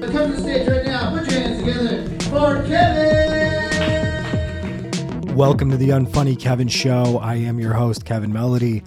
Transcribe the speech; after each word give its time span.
Come 0.00 0.30
to 0.30 0.36
the 0.36 0.40
stage 0.40 0.66
right 0.66 0.86
now. 0.86 1.10
Put 1.10 1.30
your 1.30 1.40
hands 1.40 1.58
together 1.58 2.08
for 2.30 2.62
Kevin. 2.66 3.68
Welcome 5.36 5.70
to 5.70 5.76
the 5.76 5.90
Unfunny 5.90 6.40
Kevin 6.40 6.68
Show. 6.68 7.18
I 7.18 7.34
am 7.34 7.60
your 7.60 7.74
host, 7.74 8.06
Kevin 8.06 8.32
Melody. 8.32 8.82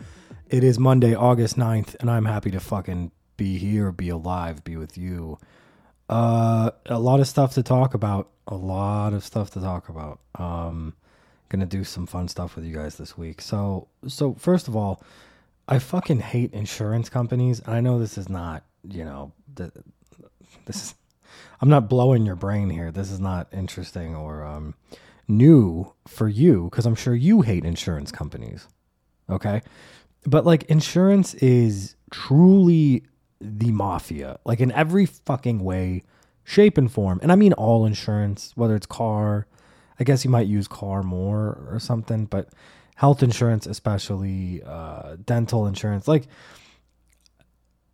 It 0.49 0.63
is 0.63 0.79
Monday, 0.79 1.13
August 1.13 1.55
9th, 1.55 1.95
and 1.99 2.09
I'm 2.09 2.25
happy 2.25 2.49
to 2.49 2.59
fucking 2.59 3.11
be 3.37 3.59
here, 3.59 3.91
be 3.91 4.09
alive, 4.09 4.63
be 4.63 4.75
with 4.75 4.97
you. 4.97 5.37
Uh, 6.09 6.71
a 6.87 6.97
lot 6.97 7.19
of 7.19 7.27
stuff 7.27 7.53
to 7.53 7.63
talk 7.63 7.93
about. 7.93 8.29
A 8.47 8.55
lot 8.55 9.13
of 9.13 9.23
stuff 9.23 9.51
to 9.51 9.61
talk 9.61 9.89
about. 9.89 10.19
Um, 10.35 10.95
gonna 11.49 11.67
do 11.67 11.83
some 11.83 12.07
fun 12.07 12.27
stuff 12.27 12.55
with 12.55 12.65
you 12.65 12.73
guys 12.73 12.95
this 12.95 13.15
week. 13.15 13.39
So, 13.39 13.87
so 14.07 14.33
first 14.33 14.67
of 14.67 14.75
all, 14.75 15.03
I 15.67 15.77
fucking 15.77 16.21
hate 16.21 16.53
insurance 16.53 17.07
companies, 17.07 17.61
I 17.67 17.81
know 17.81 17.99
this 17.99 18.17
is 18.17 18.29
not, 18.29 18.63
you 18.83 19.05
know, 19.05 19.31
the, 19.53 19.71
this 20.65 20.77
is. 20.77 20.95
I'm 21.63 21.69
not 21.69 21.87
blowing 21.87 22.25
your 22.25 22.35
brain 22.35 22.69
here. 22.69 22.91
This 22.91 23.09
is 23.09 23.21
not 23.21 23.47
interesting 23.53 24.17
or 24.17 24.43
um, 24.43 24.75
new 25.29 25.93
for 26.05 26.27
you 26.27 26.65
because 26.65 26.85
I'm 26.85 26.93
sure 26.93 27.15
you 27.15 27.39
hate 27.39 27.63
insurance 27.63 28.11
companies. 28.11 28.67
Okay, 29.29 29.61
but 30.25 30.45
like 30.45 30.63
insurance 30.63 31.35
is 31.35 31.95
truly 32.11 33.05
the 33.39 33.71
mafia, 33.71 34.39
like 34.43 34.59
in 34.59 34.73
every 34.73 35.05
fucking 35.05 35.63
way, 35.63 36.03
shape, 36.43 36.77
and 36.77 36.91
form. 36.91 37.21
And 37.23 37.31
I 37.31 37.35
mean 37.35 37.53
all 37.53 37.85
insurance, 37.85 38.51
whether 38.55 38.75
it's 38.75 38.85
car, 38.85 39.47
I 39.97 40.03
guess 40.03 40.25
you 40.25 40.29
might 40.29 40.47
use 40.47 40.67
car 40.67 41.01
more 41.01 41.65
or 41.71 41.79
something, 41.79 42.25
but 42.25 42.49
health 42.97 43.23
insurance, 43.23 43.67
especially 43.67 44.61
uh, 44.65 45.15
dental 45.25 45.65
insurance, 45.65 46.09
like 46.09 46.27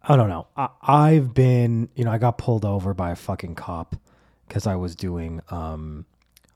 I 0.09 0.15
don't 0.15 0.27
know. 0.27 0.47
I, 0.57 0.69
I've 0.81 1.35
been, 1.35 1.87
you 1.95 2.03
know, 2.03 2.11
I 2.11 2.17
got 2.17 2.39
pulled 2.39 2.65
over 2.65 2.95
by 2.95 3.11
a 3.11 3.15
fucking 3.15 3.53
cop 3.53 3.95
because 4.47 4.65
I 4.65 4.75
was 4.75 4.95
doing, 4.95 5.39
um, 5.51 6.07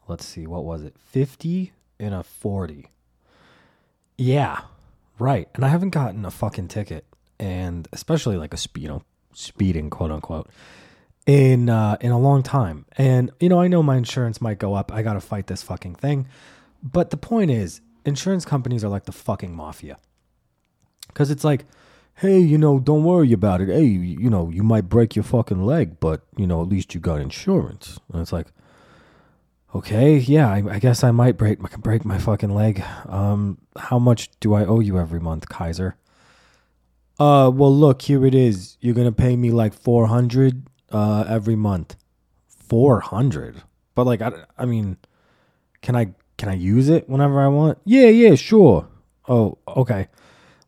let's 0.08 0.26
see, 0.26 0.48
what 0.48 0.66
was 0.66 0.82
it, 0.82 0.96
fifty 0.98 1.72
in 2.00 2.14
a 2.14 2.24
forty? 2.24 2.88
Yeah, 4.18 4.62
right. 5.20 5.48
And 5.54 5.64
I 5.64 5.68
haven't 5.68 5.92
gotten 5.92 6.26
a 6.26 6.32
fucking 6.32 6.70
ticket, 6.70 7.06
and 7.40 7.88
especially 7.94 8.38
like 8.38 8.56
a 8.56 8.58
speed, 8.58 8.82
you 8.82 8.90
know, 8.90 9.04
speeding, 9.34 9.92
quote 9.92 10.12
unquote, 10.12 10.50
in 11.28 11.70
uh, 11.70 11.98
in 12.02 12.12
a 12.12 12.20
long 12.20 12.42
time. 12.42 12.86
And 12.98 13.30
you 13.40 13.50
know, 13.50 13.62
I 13.62 13.68
know 13.68 13.84
my 13.84 13.98
insurance 13.98 14.42
might 14.42 14.58
go 14.58 14.74
up. 14.74 14.92
I 14.92 15.04
got 15.04 15.14
to 15.14 15.22
fight 15.22 15.46
this 15.46 15.62
fucking 15.62 15.96
thing. 15.96 16.28
But 16.82 17.12
the 17.12 17.18
point 17.18 17.52
is, 17.52 17.82
insurance 18.04 18.46
companies 18.46 18.84
are 18.84 18.90
like 18.90 19.06
the 19.06 19.12
fucking 19.12 19.56
mafia. 19.56 20.00
Because 21.08 21.30
it's 21.30 21.44
like, 21.44 21.66
hey, 22.16 22.40
you 22.40 22.58
know, 22.58 22.80
don't 22.80 23.04
worry 23.04 23.34
about 23.34 23.62
it. 23.62 23.70
Hey, 23.70 23.86
you 23.86 24.30
know, 24.30 24.50
you 24.50 24.64
might 24.64 24.90
break 24.90 25.16
your 25.16 25.24
fucking 25.24 25.64
leg, 25.66 26.00
but 26.00 26.22
you 26.38 26.48
know, 26.48 26.62
at 26.62 26.70
least 26.70 26.94
you 26.94 27.00
got 27.00 27.20
insurance. 27.20 28.00
And 28.12 28.22
it's 28.22 28.32
like, 28.32 28.48
okay, 29.74 30.18
yeah, 30.18 30.50
I, 30.50 30.64
I 30.70 30.80
guess 30.80 31.04
I 31.04 31.12
might 31.12 31.38
break 31.38 31.60
break 31.60 32.06
my 32.06 32.18
fucking 32.18 32.54
leg. 32.54 32.84
Um, 33.08 33.58
how 33.78 34.00
much 34.00 34.30
do 34.40 34.54
I 34.54 34.66
owe 34.66 34.80
you 34.80 34.98
every 35.00 35.20
month, 35.20 35.50
Kaiser? 35.50 35.96
Uh, 37.20 37.52
well, 37.54 37.76
look, 37.76 38.02
here 38.04 38.26
it 38.26 38.36
is. 38.36 38.78
You're 38.82 38.96
gonna 38.96 39.12
pay 39.12 39.36
me 39.36 39.52
like 39.52 39.74
four 39.74 40.08
hundred 40.08 40.68
uh 40.92 41.26
every 41.28 41.56
month. 41.56 41.96
Four 42.48 43.02
hundred, 43.02 43.62
but 43.94 44.06
like, 44.06 44.22
I, 44.22 44.32
I 44.58 44.66
mean, 44.66 44.98
can 45.82 45.96
I 45.96 46.14
can 46.38 46.50
I 46.50 46.54
use 46.56 46.90
it 46.90 47.08
whenever 47.08 47.40
I 47.40 47.48
want? 47.48 47.78
Yeah, 47.86 48.08
yeah, 48.08 48.36
sure. 48.36 48.88
Oh, 49.28 49.58
okay. 49.68 50.08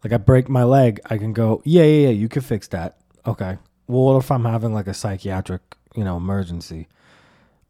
Like 0.06 0.14
I 0.14 0.17
break 0.17 0.48
my 0.50 0.64
leg, 0.64 1.00
I 1.09 1.17
can 1.17 1.34
go. 1.34 1.64
Yeah, 1.66 1.81
yeah, 1.81 2.09
yeah. 2.09 2.14
You 2.14 2.30
can 2.30 2.44
fix 2.44 2.67
that. 2.67 2.98
Okay. 3.25 3.58
Well, 3.88 4.03
what 4.03 4.17
if 4.17 4.30
I'm 4.30 4.45
having 4.45 4.72
like 4.72 4.86
a 4.86 4.94
psychiatric, 4.94 5.64
you 5.95 6.03
know, 6.03 6.16
emergency? 6.16 6.88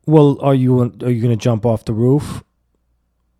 Well, 0.05 0.37
are 0.41 0.53
you 0.53 0.81
are 0.81 1.09
you 1.09 1.21
gonna 1.21 1.37
jump 1.37 1.65
off 1.65 1.85
the 1.85 1.93
roof? 1.93 2.43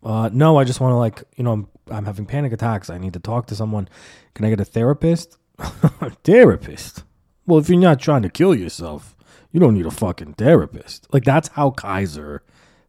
Uh, 0.02 0.30
no, 0.32 0.58
I 0.58 0.64
just 0.64 0.80
want 0.80 0.92
to 0.92 0.96
like 0.96 1.24
you 1.36 1.44
know 1.44 1.52
I'm 1.52 1.68
I'm 1.90 2.06
having 2.06 2.24
panic 2.24 2.54
attacks. 2.54 2.88
I 2.88 2.96
need 2.96 3.12
to 3.12 3.20
talk 3.20 3.48
to 3.48 3.54
someone. 3.54 3.86
Can 4.32 4.46
I 4.46 4.48
get 4.48 4.60
a 4.60 4.64
therapist? 4.64 5.36
therapist? 6.24 7.04
Well, 7.46 7.58
if 7.58 7.68
you're 7.68 7.78
not 7.78 8.00
trying 8.00 8.22
to 8.22 8.30
kill 8.30 8.54
yourself, 8.54 9.14
you 9.52 9.60
don't 9.60 9.74
need 9.74 9.84
a 9.84 9.90
fucking 9.90 10.34
therapist. 10.34 11.06
Like 11.12 11.24
that's 11.24 11.48
how 11.48 11.70
Kaiser 11.70 12.42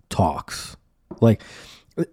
talks. 0.10 0.78
Like 1.20 1.44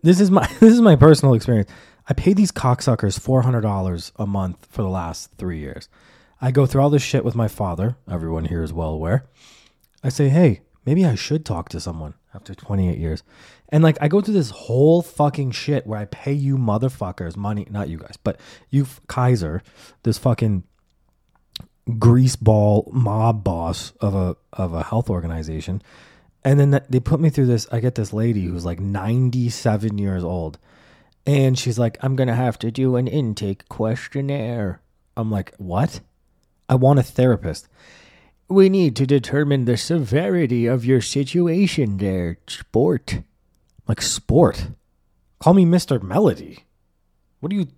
this 0.03 0.19
is 0.19 0.33
my 0.33 0.49
this 0.59 0.73
is 0.73 0.81
my 0.81 0.97
personal 0.97 1.35
experience. 1.35 1.71
I 2.09 2.13
paid 2.13 2.37
these 2.37 2.53
cocksuckers 2.53 3.19
four 3.19 3.43
hundred 3.43 3.63
dollars 3.63 4.13
a 4.17 4.27
month 4.27 4.67
for 4.71 4.83
the 4.83 4.89
last 4.89 5.31
three 5.39 5.59
years. 5.59 5.89
I 6.41 6.51
go 6.51 6.67
through 6.67 6.83
all 6.83 6.91
this 6.91 7.03
shit 7.03 7.25
with 7.25 7.35
my 7.35 7.49
father. 7.49 7.97
Everyone 8.11 8.45
here 8.45 8.63
is 8.63 8.73
well 8.73 8.91
aware. 8.91 9.27
I 10.03 10.11
say, 10.11 10.29
hey, 10.29 10.61
maybe 10.85 11.05
I 11.07 11.15
should 11.15 11.47
talk 11.47 11.71
to 11.71 11.81
someone 11.81 12.15
after 12.35 12.55
28 12.55 12.99
years. 12.99 13.23
And 13.71 13.83
like 13.83 13.97
I 14.01 14.09
go 14.09 14.21
through 14.21 14.35
this 14.35 14.51
whole 14.51 15.01
fucking 15.03 15.53
shit 15.53 15.87
where 15.87 15.99
I 15.99 16.05
pay 16.05 16.33
you 16.33 16.59
motherfuckers 16.59 17.37
money, 17.37 17.67
not 17.71 17.89
you 17.89 17.99
guys, 17.99 18.19
but 18.23 18.39
you 18.71 18.87
Kaiser, 19.09 19.63
this 20.03 20.19
fucking 20.19 20.65
greaseball 21.89 22.93
mob 22.93 23.45
boss 23.45 23.93
of 24.01 24.15
a 24.15 24.37
of 24.53 24.75
a 24.75 24.83
health 24.83 25.09
organization. 25.09 25.83
And 26.45 26.61
then 26.61 26.83
they 26.91 27.01
put 27.01 27.21
me 27.21 27.31
through 27.31 27.47
this. 27.47 27.67
I 27.73 27.81
get 27.81 27.95
this 27.95 28.13
lady 28.13 28.45
who's 28.45 28.67
like 28.67 28.79
97 28.81 29.97
years 29.97 30.23
old. 30.23 30.59
And 31.27 31.59
she's 31.59 31.79
like, 31.79 31.97
I'm 32.03 32.17
going 32.17 32.29
to 32.29 32.35
have 32.35 32.59
to 32.61 32.71
do 32.71 32.97
an 32.97 33.07
intake 33.07 33.69
questionnaire. 33.69 34.83
I'm 35.17 35.31
like, 35.31 35.55
what? 35.57 36.01
I 36.69 36.75
want 36.75 36.99
a 36.99 37.03
therapist. 37.03 37.69
We 38.49 38.69
need 38.69 38.95
to 38.97 39.07
determine 39.07 39.65
the 39.65 39.77
severity 39.77 40.67
of 40.67 40.85
your 40.85 41.01
situation 41.01 41.97
there, 41.97 42.39
sport. 42.47 43.23
Like, 43.89 44.03
sport? 44.03 44.69
Call 45.41 45.55
me 45.55 45.65
Mr. 45.65 46.03
Melody. 46.03 46.65
What 47.41 47.51
do 47.51 47.57
you. 47.57 47.69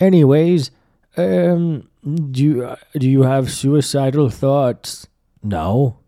Anyways, 0.00 0.72
um, 1.16 1.88
do 2.04 2.42
you, 2.42 2.64
uh, 2.64 2.76
do 2.98 3.08
you 3.08 3.22
have 3.22 3.52
suicidal 3.52 4.30
thoughts? 4.30 5.06
No. 5.42 5.98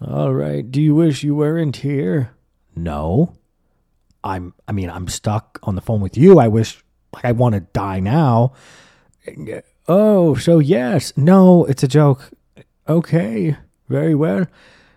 All 0.00 0.34
right. 0.34 0.70
Do 0.70 0.82
you 0.82 0.94
wish 0.94 1.22
you 1.22 1.34
weren't 1.34 1.76
here? 1.76 2.32
No. 2.76 3.34
I'm 4.24 4.54
I 4.66 4.72
mean, 4.72 4.90
I'm 4.90 5.06
stuck 5.06 5.60
on 5.62 5.74
the 5.74 5.80
phone 5.80 6.00
with 6.00 6.16
you. 6.16 6.40
I 6.40 6.48
wish 6.48 6.82
like 7.12 7.24
I 7.24 7.32
want 7.32 7.54
to 7.54 7.60
die 7.60 8.00
now. 8.00 8.54
Oh, 9.86 10.34
so 10.34 10.58
yes. 10.58 11.12
No, 11.16 11.64
it's 11.66 11.82
a 11.82 11.88
joke. 11.88 12.30
Okay. 12.88 13.56
Very 13.88 14.14
well. 14.14 14.46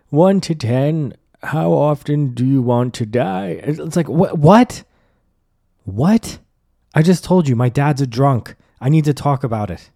1 0.09 0.41
to 0.41 0.55
10. 0.55 1.13
How 1.43 1.71
often 1.71 2.33
do 2.33 2.45
you 2.45 2.61
want 2.61 2.93
to 2.95 3.05
die? 3.05 3.59
It's 3.61 3.95
like 3.95 4.09
what 4.09 4.37
what? 4.39 4.83
What? 5.83 6.39
I 6.95 7.03
just 7.03 7.23
told 7.23 7.47
you 7.47 7.55
my 7.55 7.69
dad's 7.69 8.01
a 8.01 8.07
drunk. 8.07 8.55
I 8.81 8.89
need 8.89 9.05
to 9.05 9.13
talk 9.13 9.43
about 9.43 9.69
it. 9.69 9.91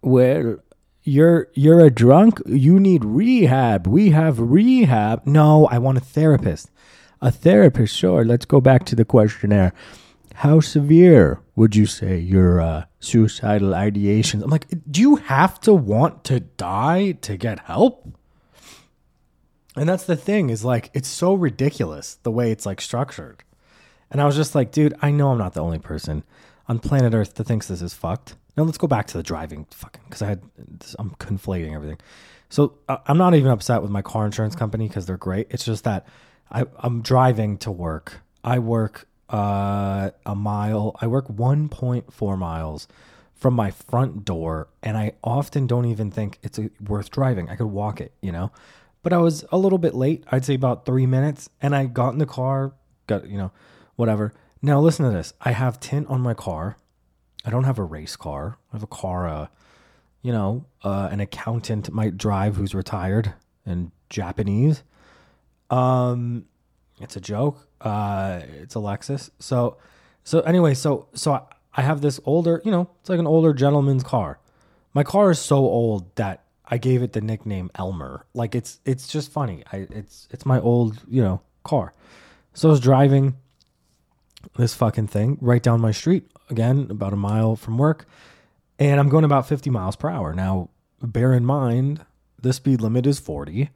Well, 0.00 0.58
you're 1.02 1.48
you're 1.54 1.80
a 1.80 1.90
drunk. 1.90 2.40
You 2.46 2.80
need 2.80 3.04
rehab. 3.04 3.86
We 3.86 4.10
have 4.10 4.38
rehab. 4.38 5.26
No, 5.26 5.66
I 5.66 5.78
want 5.78 5.98
a 5.98 6.00
therapist. 6.00 6.70
A 7.20 7.30
therapist, 7.30 7.96
sure. 7.96 8.24
Let's 8.24 8.44
go 8.44 8.60
back 8.60 8.84
to 8.86 8.96
the 8.96 9.04
questionnaire. 9.04 9.72
How 10.34 10.60
severe 10.60 11.40
would 11.54 11.76
you 11.76 11.86
say 11.86 12.18
your 12.18 12.60
uh, 12.60 12.84
suicidal 12.98 13.70
ideations? 13.70 14.42
I'm 14.42 14.50
like, 14.50 14.66
do 14.90 15.00
you 15.00 15.16
have 15.16 15.60
to 15.60 15.72
want 15.72 16.24
to 16.24 16.40
die 16.40 17.12
to 17.22 17.36
get 17.36 17.60
help? 17.60 18.08
And 19.76 19.88
that's 19.88 20.04
the 20.04 20.16
thing 20.16 20.50
is 20.50 20.64
like, 20.64 20.90
it's 20.92 21.08
so 21.08 21.34
ridiculous 21.34 22.18
the 22.22 22.30
way 22.30 22.50
it's 22.50 22.66
like 22.66 22.80
structured. 22.80 23.42
And 24.10 24.20
I 24.20 24.26
was 24.26 24.36
just 24.36 24.54
like, 24.54 24.70
dude, 24.70 24.94
I 25.00 25.10
know 25.10 25.30
I'm 25.30 25.38
not 25.38 25.54
the 25.54 25.62
only 25.62 25.78
person 25.78 26.24
on 26.68 26.78
planet 26.78 27.14
Earth 27.14 27.34
that 27.34 27.44
thinks 27.44 27.68
this 27.68 27.82
is 27.82 27.94
fucked. 27.94 28.36
Now 28.56 28.62
let's 28.62 28.78
go 28.78 28.86
back 28.86 29.06
to 29.08 29.16
the 29.16 29.22
driving 29.22 29.66
fucking 29.70 30.02
because 30.04 30.22
I 30.22 30.26
had 30.26 30.42
I'm 30.98 31.10
conflating 31.16 31.74
everything. 31.74 31.98
So 32.48 32.78
uh, 32.88 32.98
I'm 33.06 33.18
not 33.18 33.34
even 33.34 33.50
upset 33.50 33.82
with 33.82 33.90
my 33.90 34.02
car 34.02 34.26
insurance 34.26 34.54
company 34.54 34.86
because 34.86 35.06
they're 35.06 35.16
great. 35.16 35.48
It's 35.50 35.64
just 35.64 35.84
that 35.84 36.06
I, 36.50 36.64
I'm 36.78 37.02
driving 37.02 37.58
to 37.58 37.70
work. 37.70 38.20
I 38.42 38.58
work 38.58 39.06
uh, 39.30 40.10
a 40.24 40.34
mile. 40.34 40.96
I 41.00 41.06
work 41.06 41.28
1.4 41.28 42.38
miles 42.38 42.88
from 43.34 43.54
my 43.54 43.70
front 43.70 44.24
door, 44.24 44.68
and 44.82 44.96
I 44.96 45.12
often 45.22 45.66
don't 45.66 45.86
even 45.86 46.10
think 46.10 46.38
it's 46.42 46.58
a, 46.58 46.70
worth 46.86 47.10
driving. 47.10 47.48
I 47.48 47.56
could 47.56 47.66
walk 47.66 48.00
it, 48.00 48.12
you 48.20 48.32
know. 48.32 48.52
But 49.02 49.12
I 49.12 49.18
was 49.18 49.44
a 49.52 49.58
little 49.58 49.78
bit 49.78 49.94
late. 49.94 50.24
I'd 50.30 50.44
say 50.44 50.54
about 50.54 50.86
three 50.86 51.06
minutes, 51.06 51.50
and 51.60 51.74
I 51.74 51.86
got 51.86 52.12
in 52.14 52.18
the 52.18 52.26
car. 52.26 52.72
Got 53.06 53.28
you 53.28 53.36
know, 53.36 53.52
whatever. 53.96 54.32
Now 54.62 54.80
listen 54.80 55.04
to 55.04 55.10
this. 55.10 55.34
I 55.42 55.52
have 55.52 55.78
tint 55.78 56.08
on 56.08 56.22
my 56.22 56.32
car. 56.32 56.78
I 57.44 57.50
don't 57.50 57.64
have 57.64 57.78
a 57.78 57.84
race 57.84 58.16
car. 58.16 58.56
I 58.72 58.76
have 58.76 58.82
a 58.82 58.86
car. 58.86 59.28
Uh, 59.28 59.46
you 60.22 60.32
know, 60.32 60.64
uh, 60.82 61.10
an 61.12 61.20
accountant 61.20 61.92
might 61.92 62.16
drive 62.16 62.56
who's 62.56 62.74
retired 62.74 63.34
and 63.66 63.90
Japanese. 64.08 64.82
Um, 65.70 66.46
it's 67.00 67.16
a 67.16 67.20
joke. 67.20 67.68
Uh, 67.80 68.40
it's 68.60 68.74
a 68.76 68.78
Lexus. 68.78 69.30
So, 69.38 69.76
so 70.22 70.40
anyway, 70.40 70.74
so 70.74 71.08
so 71.14 71.32
I, 71.32 71.42
I 71.74 71.82
have 71.82 72.00
this 72.00 72.20
older, 72.24 72.62
you 72.64 72.70
know, 72.70 72.88
it's 73.00 73.10
like 73.10 73.18
an 73.18 73.26
older 73.26 73.52
gentleman's 73.52 74.04
car. 74.04 74.38
My 74.92 75.02
car 75.02 75.30
is 75.30 75.38
so 75.38 75.56
old 75.56 76.14
that 76.16 76.44
I 76.66 76.78
gave 76.78 77.02
it 77.02 77.12
the 77.12 77.20
nickname 77.20 77.70
Elmer. 77.74 78.26
Like 78.32 78.54
it's 78.54 78.80
it's 78.84 79.08
just 79.08 79.30
funny. 79.30 79.64
I 79.72 79.86
it's 79.90 80.28
it's 80.30 80.46
my 80.46 80.60
old 80.60 81.02
you 81.08 81.22
know 81.22 81.40
car. 81.64 81.92
So 82.54 82.68
I 82.68 82.70
was 82.70 82.80
driving 82.80 83.34
this 84.56 84.74
fucking 84.74 85.08
thing 85.08 85.38
right 85.40 85.62
down 85.62 85.80
my 85.80 85.90
street 85.90 86.30
again, 86.50 86.86
about 86.90 87.12
a 87.12 87.16
mile 87.16 87.56
from 87.56 87.78
work, 87.78 88.06
and 88.78 89.00
I'm 89.00 89.08
going 89.08 89.24
about 89.24 89.48
50 89.48 89.70
miles 89.70 89.96
per 89.96 90.08
hour. 90.08 90.34
Now, 90.34 90.68
bear 91.02 91.32
in 91.32 91.44
mind 91.44 92.04
the 92.40 92.52
speed 92.52 92.80
limit 92.80 93.06
is 93.06 93.18
40, 93.18 93.70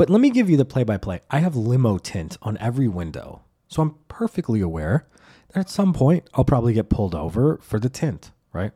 but 0.00 0.08
let 0.08 0.22
me 0.22 0.30
give 0.30 0.48
you 0.48 0.56
the 0.56 0.64
play 0.64 0.82
by 0.82 0.96
play. 0.96 1.20
I 1.30 1.40
have 1.40 1.54
limo 1.54 1.98
tint 1.98 2.38
on 2.40 2.56
every 2.56 2.88
window, 2.88 3.42
so 3.68 3.82
I'm 3.82 3.96
perfectly 4.08 4.62
aware 4.62 5.06
that 5.52 5.60
at 5.60 5.68
some 5.68 5.92
point 5.92 6.26
I'll 6.32 6.42
probably 6.42 6.72
get 6.72 6.88
pulled 6.88 7.14
over 7.14 7.58
for 7.60 7.78
the 7.78 7.90
tint, 7.90 8.30
right? 8.50 8.72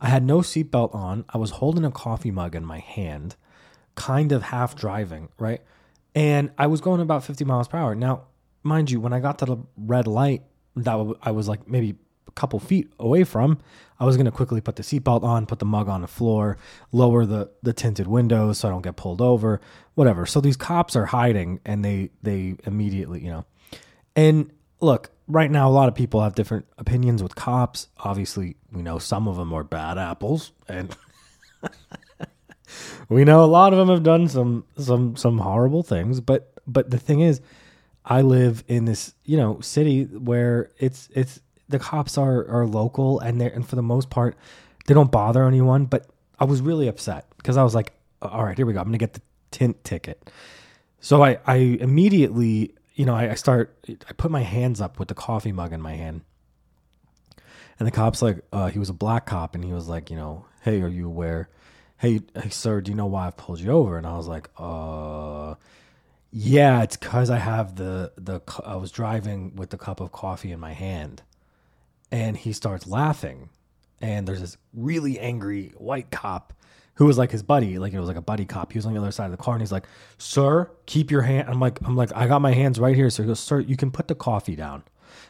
I 0.00 0.08
had 0.08 0.24
no 0.24 0.38
seatbelt 0.38 0.94
on. 0.94 1.26
I 1.28 1.36
was 1.36 1.50
holding 1.50 1.84
a 1.84 1.90
coffee 1.90 2.30
mug 2.30 2.54
in 2.54 2.64
my 2.64 2.78
hand, 2.78 3.36
kind 3.96 4.32
of 4.32 4.44
half 4.44 4.74
driving, 4.74 5.28
right? 5.38 5.60
And 6.14 6.50
I 6.56 6.68
was 6.68 6.80
going 6.80 7.02
about 7.02 7.22
50 7.22 7.44
miles 7.44 7.68
per 7.68 7.76
hour. 7.76 7.94
Now, 7.94 8.22
mind 8.62 8.90
you, 8.90 8.98
when 8.98 9.12
I 9.12 9.20
got 9.20 9.40
to 9.40 9.44
the 9.44 9.58
red 9.76 10.06
light, 10.06 10.40
that 10.74 11.16
I 11.22 11.32
was 11.32 11.48
like 11.48 11.68
maybe 11.68 11.96
couple 12.36 12.60
feet 12.60 12.92
away 12.98 13.24
from, 13.24 13.58
I 13.98 14.04
was 14.04 14.16
going 14.16 14.26
to 14.26 14.30
quickly 14.30 14.60
put 14.60 14.76
the 14.76 14.82
seatbelt 14.82 15.24
on, 15.24 15.46
put 15.46 15.58
the 15.58 15.64
mug 15.64 15.88
on 15.88 16.02
the 16.02 16.06
floor, 16.06 16.58
lower 16.92 17.26
the, 17.26 17.50
the 17.62 17.72
tinted 17.72 18.06
windows 18.06 18.58
so 18.58 18.68
I 18.68 18.70
don't 18.70 18.82
get 18.82 18.96
pulled 18.96 19.20
over, 19.20 19.60
whatever. 19.94 20.26
So 20.26 20.40
these 20.40 20.56
cops 20.56 20.94
are 20.94 21.06
hiding 21.06 21.60
and 21.64 21.84
they, 21.84 22.10
they 22.22 22.56
immediately, 22.64 23.24
you 23.24 23.30
know, 23.30 23.44
and 24.14 24.50
look, 24.80 25.10
right 25.28 25.50
now, 25.50 25.68
a 25.68 25.70
lot 25.70 25.88
of 25.88 25.94
people 25.94 26.22
have 26.22 26.34
different 26.34 26.66
opinions 26.78 27.22
with 27.22 27.34
cops. 27.34 27.88
Obviously, 27.98 28.56
we 28.72 28.82
know 28.82 28.98
some 28.98 29.28
of 29.28 29.36
them 29.36 29.52
are 29.52 29.64
bad 29.64 29.98
apples, 29.98 30.52
and 30.68 30.96
we 33.08 33.24
know 33.24 33.44
a 33.44 33.46
lot 33.46 33.72
of 33.72 33.78
them 33.78 33.88
have 33.88 34.02
done 34.02 34.28
some 34.28 34.64
some 34.78 35.16
some 35.16 35.38
horrible 35.38 35.82
things. 35.82 36.20
But 36.20 36.52
but 36.66 36.90
the 36.90 36.98
thing 36.98 37.20
is, 37.20 37.40
I 38.04 38.22
live 38.22 38.64
in 38.68 38.84
this 38.84 39.14
you 39.24 39.36
know 39.36 39.60
city 39.60 40.04
where 40.04 40.70
it's 40.78 41.08
it's 41.14 41.40
the 41.68 41.78
cops 41.78 42.16
are 42.18 42.46
are 42.48 42.66
local 42.66 43.20
and 43.20 43.40
they 43.40 43.50
and 43.50 43.66
for 43.68 43.76
the 43.76 43.82
most 43.82 44.10
part 44.10 44.36
they 44.86 44.94
don't 44.94 45.10
bother 45.10 45.46
anyone. 45.46 45.86
But 45.86 46.06
I 46.38 46.44
was 46.44 46.60
really 46.60 46.88
upset 46.88 47.26
because 47.36 47.56
I 47.56 47.62
was 47.62 47.74
like, 47.74 47.92
all 48.22 48.44
right, 48.44 48.56
here 48.56 48.66
we 48.66 48.72
go. 48.72 48.80
I'm 48.80 48.86
gonna 48.86 48.98
get 48.98 49.14
the 49.14 49.22
tint 49.50 49.82
ticket. 49.84 50.30
So 51.00 51.22
I 51.22 51.38
I 51.46 51.56
immediately 51.56 52.74
you 52.96 53.04
know, 53.04 53.14
I, 53.14 53.30
I 53.30 53.34
start, 53.34 53.76
I 53.88 54.12
put 54.14 54.30
my 54.30 54.40
hands 54.40 54.80
up 54.80 54.98
with 54.98 55.08
the 55.08 55.14
coffee 55.14 55.52
mug 55.52 55.72
in 55.72 55.80
my 55.80 55.94
hand. 55.94 56.22
And 57.78 57.86
the 57.86 57.92
cop's 57.92 58.22
like, 58.22 58.38
uh, 58.52 58.68
he 58.68 58.78
was 58.78 58.88
a 58.88 58.94
black 58.94 59.26
cop, 59.26 59.54
and 59.54 59.62
he 59.62 59.72
was 59.72 59.86
like, 59.86 60.10
you 60.10 60.16
know, 60.16 60.46
hey, 60.62 60.80
are 60.80 60.88
you 60.88 61.06
aware? 61.06 61.50
Hey, 61.98 62.22
hey, 62.34 62.48
sir, 62.48 62.80
do 62.80 62.90
you 62.90 62.96
know 62.96 63.06
why 63.06 63.26
I've 63.26 63.36
pulled 63.36 63.60
you 63.60 63.70
over? 63.70 63.98
And 63.98 64.06
I 64.06 64.16
was 64.16 64.26
like, 64.26 64.48
uh, 64.56 65.56
yeah, 66.32 66.82
it's 66.82 66.96
because 66.96 67.28
I 67.28 67.36
have 67.36 67.76
the 67.76 68.12
the 68.16 68.40
I 68.64 68.76
was 68.76 68.90
driving 68.90 69.54
with 69.56 69.70
the 69.70 69.78
cup 69.78 70.00
of 70.00 70.10
coffee 70.10 70.52
in 70.52 70.60
my 70.60 70.72
hand, 70.72 71.22
and 72.10 72.36
he 72.36 72.52
starts 72.52 72.86
laughing, 72.86 73.48
and 74.00 74.26
there's 74.26 74.40
this 74.40 74.56
really 74.72 75.18
angry 75.18 75.72
white 75.76 76.10
cop 76.10 76.52
who 76.94 77.04
was 77.04 77.18
like 77.18 77.30
his 77.30 77.42
buddy, 77.42 77.78
like 77.78 77.92
it 77.92 78.00
was 78.00 78.08
like 78.08 78.16
a 78.16 78.22
buddy 78.22 78.44
cop. 78.44 78.72
He 78.72 78.78
was 78.78 78.86
on 78.86 78.94
the 78.94 79.00
other 79.00 79.10
side 79.10 79.26
of 79.26 79.30
the 79.32 79.42
car, 79.42 79.54
and 79.54 79.62
he's 79.62 79.72
like, 79.72 79.86
"Sir, 80.18 80.70
keep 80.86 81.10
your 81.10 81.22
hand." 81.22 81.48
I'm 81.48 81.60
like, 81.60 81.78
"I'm 81.84 81.96
like, 81.96 82.10
I 82.14 82.26
got 82.26 82.40
my 82.40 82.52
hands 82.52 82.80
right 82.80 82.96
here." 82.96 83.10
So 83.10 83.22
he 83.22 83.26
goes, 83.28 83.40
"Sir, 83.40 83.60
you 83.60 83.76
can 83.76 83.90
put 83.90 84.08
the 84.08 84.14
coffee 84.14 84.56
down." 84.56 84.82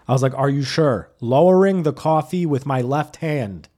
I 0.09 0.13
was 0.13 0.23
like, 0.23 0.35
"Are 0.35 0.49
you 0.49 0.63
sure?" 0.63 1.11
Lowering 1.21 1.83
the 1.83 1.93
coffee 1.93 2.47
with 2.47 2.67
my 2.67 2.83
left 2.83 3.17
hand, 3.17 3.69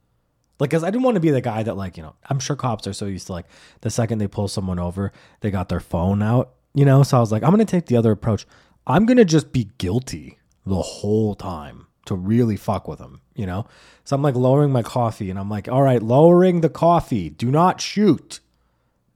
like, 0.61 0.71
cause 0.71 0.85
I 0.85 0.91
didn't 0.91 1.05
want 1.05 1.15
to 1.15 1.21
be 1.21 1.31
the 1.31 1.41
guy 1.41 1.63
that, 1.63 1.77
like, 1.77 1.97
you 1.97 2.03
know, 2.03 2.15
I'm 2.29 2.41
sure 2.41 2.57
cops 2.57 2.87
are 2.87 2.93
so 2.93 3.07
used 3.07 3.27
to 3.29 3.33
like 3.33 3.47
the 3.81 3.91
second 3.91 4.19
they 4.19 4.29
pull 4.29 4.49
someone 4.49 4.79
over, 4.79 5.13
they 5.41 5.51
got 5.51 5.69
their 5.69 5.81
phone 5.81 6.23
out, 6.23 6.55
you 6.75 6.85
know. 6.85 7.03
So 7.03 7.17
I 7.17 7.21
was 7.21 7.33
like, 7.33 7.43
I'm 7.43 7.51
gonna 7.51 7.65
take 7.65 7.87
the 7.87 7.97
other 7.97 8.13
approach. 8.13 8.47
I'm 8.87 9.07
gonna 9.07 9.25
just 9.25 9.53
be 9.53 9.71
guilty 9.79 10.39
the 10.67 10.83
whole 10.83 11.35
time 11.35 11.88
to 12.09 12.15
really 12.15 12.57
fuck 12.57 12.89
with 12.89 12.99
him, 12.99 13.21
you 13.35 13.47
know? 13.47 13.67
So 14.05 14.17
I'm 14.17 14.23
like 14.23 14.35
lowering 14.35 14.73
my 14.73 14.83
coffee 14.83 15.31
and 15.31 15.39
I'm 15.39 15.51
like, 15.51 15.69
all 15.69 15.83
right, 15.83 16.03
lowering 16.03 16.63
the 16.63 16.69
coffee. 16.69 17.29
Do 17.29 17.51
not 17.51 17.81
shoot. 17.81 18.41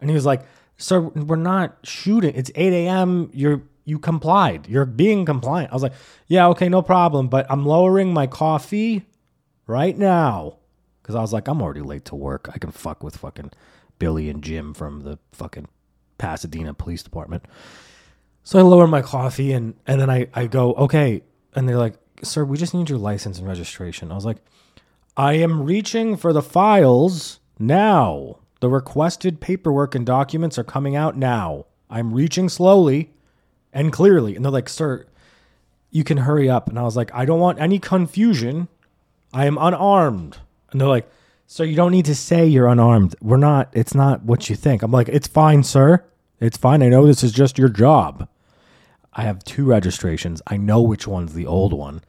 And 0.00 0.10
he 0.10 0.14
was 0.14 0.26
like, 0.26 0.42
sir, 0.76 1.00
we're 1.00 1.36
not 1.36 1.78
shooting. 1.82 2.34
It's 2.34 2.50
8 2.54 2.72
a.m. 2.72 3.30
You're 3.32 3.62
you 3.84 3.98
complied. 3.98 4.68
You're 4.68 4.84
being 4.84 5.24
compliant. 5.24 5.72
I 5.72 5.74
was 5.74 5.82
like, 5.82 5.94
yeah, 6.28 6.46
okay, 6.48 6.68
no 6.68 6.82
problem. 6.82 7.28
But 7.28 7.46
I'm 7.50 7.66
lowering 7.66 8.12
my 8.12 8.26
coffee 8.26 9.06
right 9.66 9.96
now. 9.96 10.58
Cause 11.02 11.16
I 11.16 11.20
was 11.20 11.32
like, 11.32 11.48
I'm 11.48 11.60
already 11.60 11.80
late 11.80 12.04
to 12.06 12.14
work. 12.14 12.48
I 12.54 12.58
can 12.58 12.70
fuck 12.70 13.02
with 13.02 13.16
fucking 13.16 13.50
Billy 13.98 14.30
and 14.30 14.42
Jim 14.42 14.72
from 14.72 15.00
the 15.00 15.18
fucking 15.32 15.66
Pasadena 16.18 16.74
Police 16.74 17.02
Department. 17.02 17.44
So 18.44 18.58
I 18.58 18.62
lower 18.62 18.86
my 18.86 19.02
coffee 19.02 19.52
and 19.52 19.74
and 19.86 20.00
then 20.00 20.10
I, 20.10 20.28
I 20.34 20.46
go, 20.46 20.74
okay. 20.74 21.22
And 21.54 21.68
they're 21.68 21.76
like, 21.78 21.94
sir, 22.22 22.44
we 22.44 22.56
just 22.56 22.74
need 22.74 22.88
your 22.88 22.98
license 22.98 23.38
and 23.38 23.46
registration. 23.46 24.10
I 24.10 24.14
was 24.14 24.24
like, 24.24 24.38
I 25.16 25.34
am 25.34 25.62
reaching 25.62 26.16
for 26.16 26.32
the 26.32 26.42
files 26.42 27.40
now. 27.58 28.38
The 28.60 28.68
requested 28.68 29.40
paperwork 29.40 29.94
and 29.94 30.06
documents 30.06 30.58
are 30.58 30.64
coming 30.64 30.96
out 30.96 31.16
now. 31.16 31.66
I'm 31.90 32.14
reaching 32.14 32.48
slowly 32.48 33.10
and 33.72 33.92
clearly. 33.92 34.36
And 34.36 34.44
they're 34.44 34.52
like, 34.52 34.68
sir, 34.68 35.06
you 35.90 36.04
can 36.04 36.18
hurry 36.18 36.48
up. 36.48 36.68
And 36.68 36.78
I 36.78 36.82
was 36.82 36.96
like, 36.96 37.12
I 37.14 37.24
don't 37.24 37.40
want 37.40 37.60
any 37.60 37.78
confusion. 37.78 38.68
I 39.34 39.46
am 39.46 39.58
unarmed. 39.58 40.38
And 40.70 40.80
they're 40.80 40.88
like, 40.88 41.10
sir, 41.46 41.64
you 41.64 41.76
don't 41.76 41.92
need 41.92 42.06
to 42.06 42.14
say 42.14 42.46
you're 42.46 42.68
unarmed. 42.68 43.14
We're 43.20 43.36
not, 43.36 43.68
it's 43.72 43.94
not 43.94 44.22
what 44.24 44.48
you 44.48 44.56
think. 44.56 44.82
I'm 44.82 44.92
like, 44.92 45.08
it's 45.08 45.26
fine, 45.26 45.62
sir. 45.62 46.04
It's 46.40 46.56
fine. 46.56 46.82
I 46.82 46.88
know 46.88 47.06
this 47.06 47.22
is 47.22 47.32
just 47.32 47.58
your 47.58 47.68
job. 47.68 48.28
I 49.12 49.22
have 49.22 49.44
two 49.44 49.66
registrations. 49.66 50.40
I 50.46 50.56
know 50.56 50.80
which 50.80 51.06
one's 51.06 51.34
the 51.34 51.46
old 51.46 51.74
one. 51.74 52.00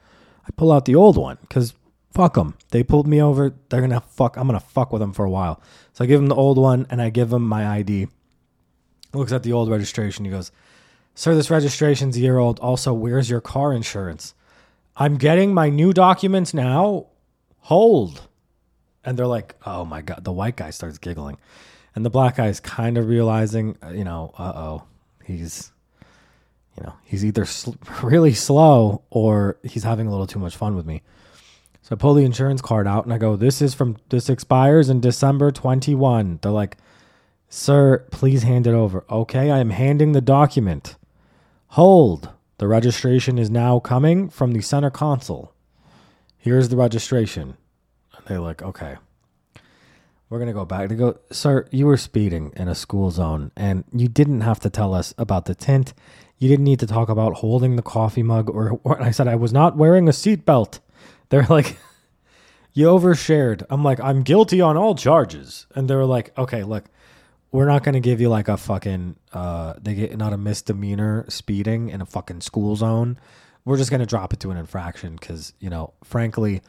I 0.45 0.51
pull 0.51 0.71
out 0.71 0.85
the 0.85 0.95
old 0.95 1.17
one 1.17 1.37
because 1.41 1.73
fuck 2.13 2.35
them. 2.35 2.55
They 2.71 2.83
pulled 2.83 3.07
me 3.07 3.21
over. 3.21 3.53
They're 3.69 3.81
gonna 3.81 4.01
fuck. 4.01 4.37
I'm 4.37 4.47
gonna 4.47 4.59
fuck 4.59 4.91
with 4.91 4.99
them 4.99 5.13
for 5.13 5.25
a 5.25 5.29
while. 5.29 5.61
So 5.93 6.03
I 6.03 6.07
give 6.07 6.19
him 6.19 6.27
the 6.27 6.35
old 6.35 6.57
one 6.57 6.85
and 6.89 7.01
I 7.01 7.09
give 7.09 7.31
him 7.33 7.47
my 7.47 7.67
ID. 7.67 8.07
Looks 9.13 9.31
at 9.31 9.43
the 9.43 9.53
old 9.53 9.69
registration. 9.69 10.25
He 10.25 10.31
goes, 10.31 10.51
"Sir, 11.15 11.35
this 11.35 11.51
registration's 11.51 12.17
a 12.17 12.19
year 12.19 12.37
old. 12.37 12.59
Also, 12.59 12.93
where's 12.93 13.29
your 13.29 13.41
car 13.41 13.73
insurance?" 13.73 14.33
I'm 14.95 15.17
getting 15.17 15.53
my 15.53 15.69
new 15.69 15.91
documents 15.91 16.53
now. 16.53 17.07
Hold. 17.61 18.27
And 19.03 19.17
they're 19.17 19.27
like, 19.27 19.55
"Oh 19.65 19.85
my 19.85 20.01
god!" 20.01 20.23
The 20.23 20.31
white 20.31 20.55
guy 20.55 20.69
starts 20.69 20.97
giggling, 20.97 21.37
and 21.95 22.05
the 22.05 22.09
black 22.09 22.37
guy 22.37 22.47
is 22.47 22.59
kind 22.59 22.97
of 22.97 23.07
realizing, 23.07 23.77
uh, 23.83 23.89
you 23.89 24.03
know, 24.03 24.33
uh 24.37 24.53
oh, 24.55 24.83
he's 25.25 25.72
you 26.77 26.83
know, 26.83 26.93
he's 27.03 27.23
either 27.23 27.45
sl- 27.45 27.73
really 28.01 28.33
slow 28.33 29.03
or 29.09 29.57
he's 29.63 29.83
having 29.83 30.07
a 30.07 30.11
little 30.11 30.27
too 30.27 30.39
much 30.39 30.55
fun 30.55 30.75
with 30.75 30.85
me. 30.85 31.01
So 31.81 31.95
I 31.95 31.97
pull 31.97 32.13
the 32.13 32.25
insurance 32.25 32.61
card 32.61 32.87
out 32.87 33.03
and 33.03 33.13
I 33.13 33.17
go, 33.17 33.35
"This 33.35 33.61
is 33.61 33.73
from 33.73 33.97
this 34.09 34.29
expires 34.29 34.89
in 34.89 35.01
December 35.01 35.51
21." 35.51 36.39
They're 36.41 36.51
like, 36.51 36.77
"Sir, 37.49 38.05
please 38.09 38.43
hand 38.43 38.67
it 38.67 38.73
over." 38.73 39.03
Okay, 39.09 39.51
I 39.51 39.59
am 39.59 39.71
handing 39.71 40.13
the 40.13 40.21
document. 40.21 40.95
Hold. 41.69 42.29
The 42.59 42.67
registration 42.67 43.37
is 43.37 43.49
now 43.49 43.79
coming 43.79 44.29
from 44.29 44.53
the 44.53 44.61
center 44.61 44.89
console. 44.89 45.51
Here's 46.37 46.69
the 46.69 46.77
registration. 46.77 47.57
And 48.15 48.25
they're 48.27 48.39
like, 48.39 48.61
"Okay." 48.61 48.95
We're 50.29 50.39
going 50.39 50.47
to 50.47 50.53
go 50.53 50.65
back. 50.65 50.89
They 50.89 50.95
go, 50.95 51.17
"Sir, 51.31 51.67
you 51.69 51.85
were 51.85 51.97
speeding 51.97 52.53
in 52.55 52.67
a 52.67 52.73
school 52.73 53.11
zone 53.11 53.51
and 53.55 53.83
you 53.93 54.07
didn't 54.07 54.41
have 54.41 54.59
to 54.61 54.69
tell 54.69 54.93
us 54.93 55.13
about 55.17 55.45
the 55.45 55.53
tint 55.53 55.93
you 56.43 56.49
didn't 56.49 56.65
need 56.65 56.81
to 56.81 56.87
talk 56.87 57.07
about 57.07 57.35
holding 57.35 57.77
the 57.77 57.81
coffee 57.81 58.21
mug 58.21 58.49
or, 58.49 58.77
or 58.83 59.01
I 59.01 59.11
said 59.11 59.29
I 59.29 59.35
was 59.35 59.53
not 59.53 59.77
wearing 59.77 60.09
a 60.09 60.11
seatbelt. 60.11 60.79
They're 61.29 61.47
like, 61.49 61.77
you 62.73 62.87
overshared. 62.87 63.63
I'm 63.69 63.81
like, 63.81 64.01
I'm 64.01 64.23
guilty 64.23 64.59
on 64.59 64.75
all 64.75 64.93
charges. 64.93 65.67
And 65.73 65.89
they 65.89 65.95
were 65.95 66.05
like, 66.05 66.37
okay, 66.37 66.63
look, 66.63 66.83
we're 67.53 67.65
not 67.65 67.85
going 67.85 67.93
to 67.93 68.01
give 68.01 68.19
you 68.19 68.27
like 68.27 68.49
a 68.49 68.57
fucking, 68.57 69.15
uh, 69.31 69.75
they 69.81 69.93
get 69.93 70.17
not 70.17 70.33
a 70.33 70.37
misdemeanor 70.37 71.25
speeding 71.29 71.87
in 71.87 72.01
a 72.01 72.05
fucking 72.05 72.41
school 72.41 72.75
zone. 72.75 73.17
We're 73.63 73.77
just 73.77 73.89
going 73.89 74.01
to 74.01 74.05
drop 74.05 74.33
it 74.33 74.41
to 74.41 74.51
an 74.51 74.57
infraction 74.57 75.15
because, 75.15 75.53
you 75.61 75.69
know, 75.69 75.93
frankly, 76.03 76.61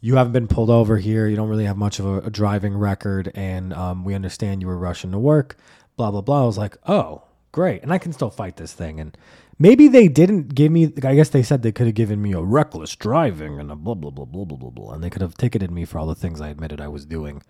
you 0.00 0.14
haven't 0.14 0.34
been 0.34 0.46
pulled 0.46 0.70
over 0.70 0.98
here. 0.98 1.26
You 1.26 1.34
don't 1.34 1.48
really 1.48 1.64
have 1.64 1.76
much 1.76 1.98
of 1.98 2.06
a, 2.06 2.18
a 2.18 2.30
driving 2.30 2.76
record. 2.76 3.32
And 3.34 3.72
um, 3.72 4.04
we 4.04 4.14
understand 4.14 4.60
you 4.60 4.68
were 4.68 4.78
rushing 4.78 5.10
to 5.10 5.18
work, 5.18 5.56
blah, 5.96 6.12
blah, 6.12 6.20
blah. 6.20 6.44
I 6.44 6.46
was 6.46 6.58
like, 6.58 6.76
oh, 6.86 7.24
great. 7.52 7.82
And 7.82 7.92
I 7.92 7.98
can 7.98 8.12
still 8.12 8.30
fight 8.30 8.56
this 8.56 8.72
thing. 8.72 9.00
And 9.00 9.16
maybe 9.58 9.88
they 9.88 10.08
didn't 10.08 10.54
give 10.54 10.72
me, 10.72 10.92
I 11.04 11.14
guess 11.14 11.28
they 11.28 11.42
said 11.42 11.62
they 11.62 11.72
could 11.72 11.86
have 11.86 11.94
given 11.94 12.22
me 12.22 12.32
a 12.32 12.40
reckless 12.40 12.96
driving 12.96 13.58
and 13.58 13.70
a 13.70 13.76
blah, 13.76 13.94
blah, 13.94 14.10
blah, 14.10 14.24
blah, 14.24 14.44
blah, 14.44 14.56
blah, 14.56 14.70
blah. 14.70 14.92
And 14.92 15.02
they 15.02 15.10
could 15.10 15.22
have 15.22 15.36
ticketed 15.36 15.70
me 15.70 15.84
for 15.84 15.98
all 15.98 16.06
the 16.06 16.14
things 16.14 16.40
I 16.40 16.48
admitted 16.48 16.80
I 16.80 16.88
was 16.88 17.04
doing. 17.06 17.42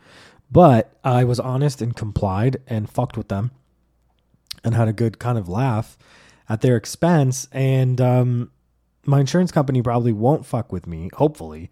But 0.51 0.99
I 1.05 1.25
was 1.25 1.39
honest 1.39 1.81
and 1.81 1.95
complied 1.95 2.59
and 2.67 2.91
fucked 2.91 3.17
with 3.17 3.29
them 3.29 3.53
and 4.65 4.75
had 4.75 4.89
a 4.89 4.93
good 4.93 5.19
kind 5.19 5.39
of 5.39 5.49
laugh 5.49 5.97
at 6.49 6.61
their 6.61 6.77
expense. 6.77 7.49
And 7.53 8.01
um, 8.01 8.51
my 9.05 9.21
insurance 9.21 9.53
company 9.53 9.83
probably 9.83 10.13
won't 10.13 10.45
fuck 10.45 10.73
with 10.73 10.87
me, 10.87 11.11
hopefully. 11.15 11.71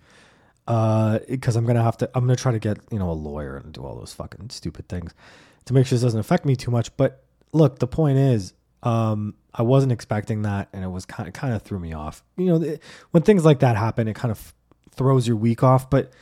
Because 0.67 1.57
uh, 1.57 1.59
I'm 1.59 1.65
gonna 1.65 1.83
have 1.83 1.97
to, 1.99 2.11
I'm 2.15 2.25
gonna 2.25 2.37
try 2.37 2.53
to 2.53 2.59
get 2.59 2.79
you 2.91 2.99
know 2.99 3.11
a 3.11 3.13
lawyer 3.13 3.57
and 3.57 3.73
do 3.73 3.83
all 3.83 3.97
those 3.97 4.13
fucking 4.13 4.51
stupid 4.51 4.87
things 4.87 5.15
to 5.65 5.73
make 5.73 5.87
sure 5.87 5.97
this 5.97 6.03
doesn't 6.03 6.21
affect 6.21 6.45
me 6.45 6.57
too 6.57 6.71
much. 6.71 6.95
But 6.99 7.25
look, 7.53 7.79
the 7.79 7.87
point 7.87 8.19
is, 8.19 8.53
um, 8.83 9.35
I 9.55 9.63
wasn't 9.63 9.93
expecting 9.93 10.43
that, 10.43 10.69
and 10.73 10.85
it 10.85 10.89
was 10.89 11.05
kind 11.05 11.29
of 11.29 11.35
kind 11.35 11.55
of 11.55 11.63
threw 11.63 11.79
me 11.79 11.93
off. 11.93 12.23
You 12.37 12.47
know, 12.47 12.63
it, 12.63 12.83
when 13.11 13.23
things 13.23 13.45
like 13.45 13.61
that 13.61 13.77
happen, 13.77 14.09
it 14.09 14.15
kind 14.15 14.31
of 14.31 14.55
throws 14.93 15.27
your 15.27 15.37
week 15.37 15.63
off. 15.63 15.91
But 15.91 16.13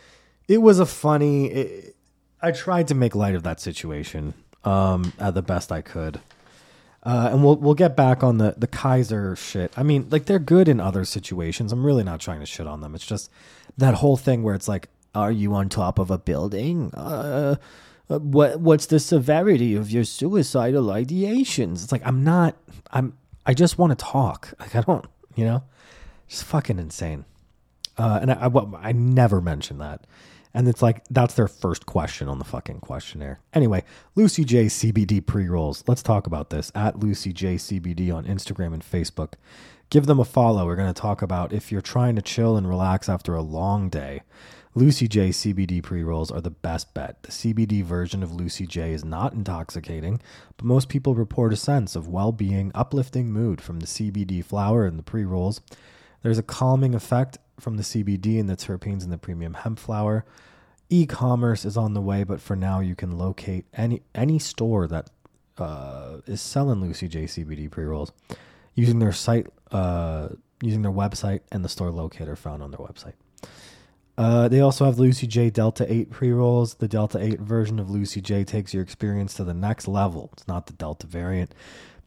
it 0.48 0.58
was 0.58 0.78
a 0.78 0.86
funny. 0.86 1.46
It, 1.46 1.96
I 2.40 2.52
tried 2.52 2.88
to 2.88 2.94
make 2.94 3.14
light 3.14 3.34
of 3.34 3.42
that 3.42 3.60
situation 3.60 4.34
um, 4.64 5.12
at 5.18 5.34
the 5.34 5.42
best 5.42 5.72
I 5.72 5.80
could. 5.80 6.20
Uh, 7.02 7.30
and 7.32 7.44
we'll 7.44 7.56
we'll 7.56 7.74
get 7.74 7.94
back 7.94 8.24
on 8.24 8.38
the 8.38 8.54
the 8.56 8.66
Kaiser 8.66 9.36
shit. 9.36 9.72
I 9.76 9.82
mean, 9.82 10.08
like 10.10 10.24
they're 10.24 10.38
good 10.38 10.68
in 10.68 10.80
other 10.80 11.04
situations. 11.04 11.72
I'm 11.72 11.86
really 11.86 12.02
not 12.02 12.20
trying 12.20 12.40
to 12.40 12.46
shit 12.46 12.66
on 12.66 12.80
them. 12.80 12.94
It's 12.94 13.06
just 13.06 13.30
that 13.78 13.94
whole 13.94 14.16
thing 14.16 14.42
where 14.42 14.54
it's 14.54 14.66
like, 14.66 14.88
are 15.14 15.30
you 15.30 15.54
on 15.54 15.68
top 15.68 15.98
of 15.98 16.10
a 16.10 16.18
building? 16.18 16.92
Uh, 16.94 17.56
uh, 18.08 18.18
what 18.18 18.60
what's 18.60 18.86
the 18.86 19.00
severity 19.00 19.74
of 19.74 19.90
your 19.90 20.04
suicidal 20.04 20.86
ideations? 20.86 21.82
It's 21.82 21.92
like 21.92 22.06
I'm 22.06 22.24
not. 22.24 22.56
I'm. 22.90 23.16
I 23.44 23.54
just 23.54 23.78
want 23.78 23.96
to 23.98 24.04
talk. 24.04 24.54
Like 24.60 24.74
I 24.74 24.80
don't. 24.80 25.06
You 25.34 25.44
know, 25.44 25.64
it's 26.28 26.42
fucking 26.42 26.78
insane. 26.78 27.24
Uh, 27.98 28.18
and 28.22 28.30
I, 28.30 28.46
I 28.46 28.88
I 28.88 28.92
never 28.92 29.40
mentioned 29.40 29.80
that. 29.80 30.06
And 30.56 30.68
it's 30.68 30.80
like, 30.80 31.04
that's 31.10 31.34
their 31.34 31.48
first 31.48 31.84
question 31.84 32.28
on 32.28 32.38
the 32.38 32.44
fucking 32.44 32.80
questionnaire. 32.80 33.40
Anyway, 33.52 33.84
Lucy 34.14 34.42
J 34.42 34.66
CBD 34.66 35.24
pre 35.24 35.48
rolls. 35.48 35.84
Let's 35.86 36.02
talk 36.02 36.26
about 36.26 36.48
this 36.48 36.72
at 36.74 36.98
Lucy 36.98 37.34
J 37.34 37.56
CBD 37.56 38.10
on 38.10 38.24
Instagram 38.24 38.72
and 38.72 38.82
Facebook. 38.82 39.34
Give 39.90 40.06
them 40.06 40.18
a 40.18 40.24
follow. 40.24 40.64
We're 40.64 40.76
going 40.76 40.92
to 40.92 40.98
talk 40.98 41.20
about 41.20 41.52
if 41.52 41.70
you're 41.70 41.82
trying 41.82 42.16
to 42.16 42.22
chill 42.22 42.56
and 42.56 42.66
relax 42.66 43.06
after 43.06 43.34
a 43.34 43.42
long 43.42 43.90
day. 43.90 44.22
Lucy 44.76 45.08
J 45.08 45.30
CBD 45.30 45.82
pre 45.82 46.02
rolls 46.02 46.30
are 46.30 46.42
the 46.42 46.50
best 46.50 46.92
bet. 46.92 47.22
The 47.22 47.32
CBD 47.32 47.82
version 47.82 48.22
of 48.22 48.34
Lucy 48.34 48.66
J 48.66 48.92
is 48.92 49.06
not 49.06 49.32
intoxicating, 49.32 50.20
but 50.58 50.66
most 50.66 50.90
people 50.90 51.14
report 51.14 51.54
a 51.54 51.56
sense 51.56 51.96
of 51.96 52.08
well 52.08 52.30
being, 52.30 52.72
uplifting 52.74 53.32
mood 53.32 53.62
from 53.62 53.80
the 53.80 53.86
CBD 53.86 54.44
flower 54.44 54.84
and 54.84 54.98
the 54.98 55.02
pre 55.02 55.24
rolls. 55.24 55.62
There's 56.22 56.36
a 56.36 56.42
calming 56.42 56.94
effect 56.94 57.38
from 57.58 57.78
the 57.78 57.82
CBD 57.82 58.38
and 58.38 58.50
the 58.50 58.54
terpenes 58.56 59.02
in 59.02 59.08
the 59.08 59.16
premium 59.16 59.54
hemp 59.54 59.78
flower. 59.78 60.26
E-commerce 60.90 61.64
is 61.64 61.78
on 61.78 61.94
the 61.94 62.02
way, 62.02 62.22
but 62.22 62.42
for 62.42 62.54
now 62.54 62.80
you 62.80 62.94
can 62.94 63.16
locate 63.16 63.64
any 63.72 64.02
any 64.14 64.38
store 64.38 64.86
that 64.88 65.08
uh, 65.56 66.18
is 66.26 66.42
selling 66.42 66.82
Lucy 66.82 67.08
J 67.08 67.24
CBD 67.24 67.70
pre 67.70 67.84
rolls 67.84 68.12
using 68.74 68.98
their 68.98 69.12
site, 69.12 69.46
uh, 69.72 70.28
using 70.60 70.82
their 70.82 70.92
website 70.92 71.40
and 71.50 71.64
the 71.64 71.70
store 71.70 71.90
locator 71.90 72.36
found 72.36 72.62
on 72.62 72.72
their 72.72 72.80
website. 72.80 73.14
Uh, 74.18 74.48
they 74.48 74.60
also 74.60 74.84
have 74.84 74.98
Lucy 74.98 75.26
J 75.26 75.50
Delta 75.50 75.90
8 75.92 76.10
pre 76.10 76.32
rolls. 76.32 76.74
The 76.74 76.88
Delta 76.88 77.18
8 77.22 77.40
version 77.40 77.78
of 77.78 77.90
Lucy 77.90 78.20
J 78.20 78.44
takes 78.44 78.72
your 78.72 78.82
experience 78.82 79.34
to 79.34 79.44
the 79.44 79.54
next 79.54 79.86
level. 79.86 80.30
It's 80.32 80.48
not 80.48 80.66
the 80.66 80.72
Delta 80.72 81.06
variant 81.06 81.54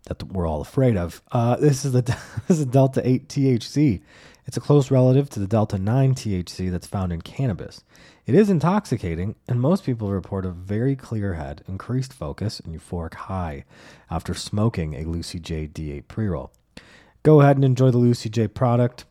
that 0.06 0.24
we're 0.24 0.48
all 0.48 0.62
afraid 0.62 0.98
of. 0.98 1.22
Uh, 1.32 1.56
this 1.58 1.86
is 1.86 1.92
the 1.92 2.02
this 2.48 2.60
is 2.60 2.66
Delta 2.66 3.08
8 3.08 3.28
THC. 3.28 4.02
It's 4.46 4.58
a 4.58 4.62
close 4.62 4.90
relative 4.90 5.30
to 5.32 5.40
the 5.40 5.46
Delta 5.46 5.78
9 5.78 6.16
THC 6.16 6.72
that's 6.72 6.88
found 6.88 7.14
in 7.14 7.22
cannabis. 7.22 7.84
It 8.26 8.34
is 8.34 8.50
intoxicating, 8.50 9.36
and 9.48 9.62
most 9.62 9.84
people 9.84 10.10
report 10.10 10.44
a 10.46 10.50
very 10.50 10.96
clear 10.96 11.36
head, 11.36 11.64
increased 11.68 12.14
focus, 12.14 12.60
and 12.60 12.74
euphoric 12.74 13.14
high 13.14 13.66
after 14.10 14.34
smoking 14.34 14.96
a 14.96 15.04
Lucy 15.04 15.40
J 15.40 15.68
D8 15.68 16.08
pre 16.08 16.28
roll. 16.28 16.52
Go 17.22 17.42
ahead 17.42 17.58
and 17.58 17.66
enjoy 17.66 17.92
the 17.92 17.98
Lucy 17.98 18.30
J 18.30 18.48
product 18.48 19.06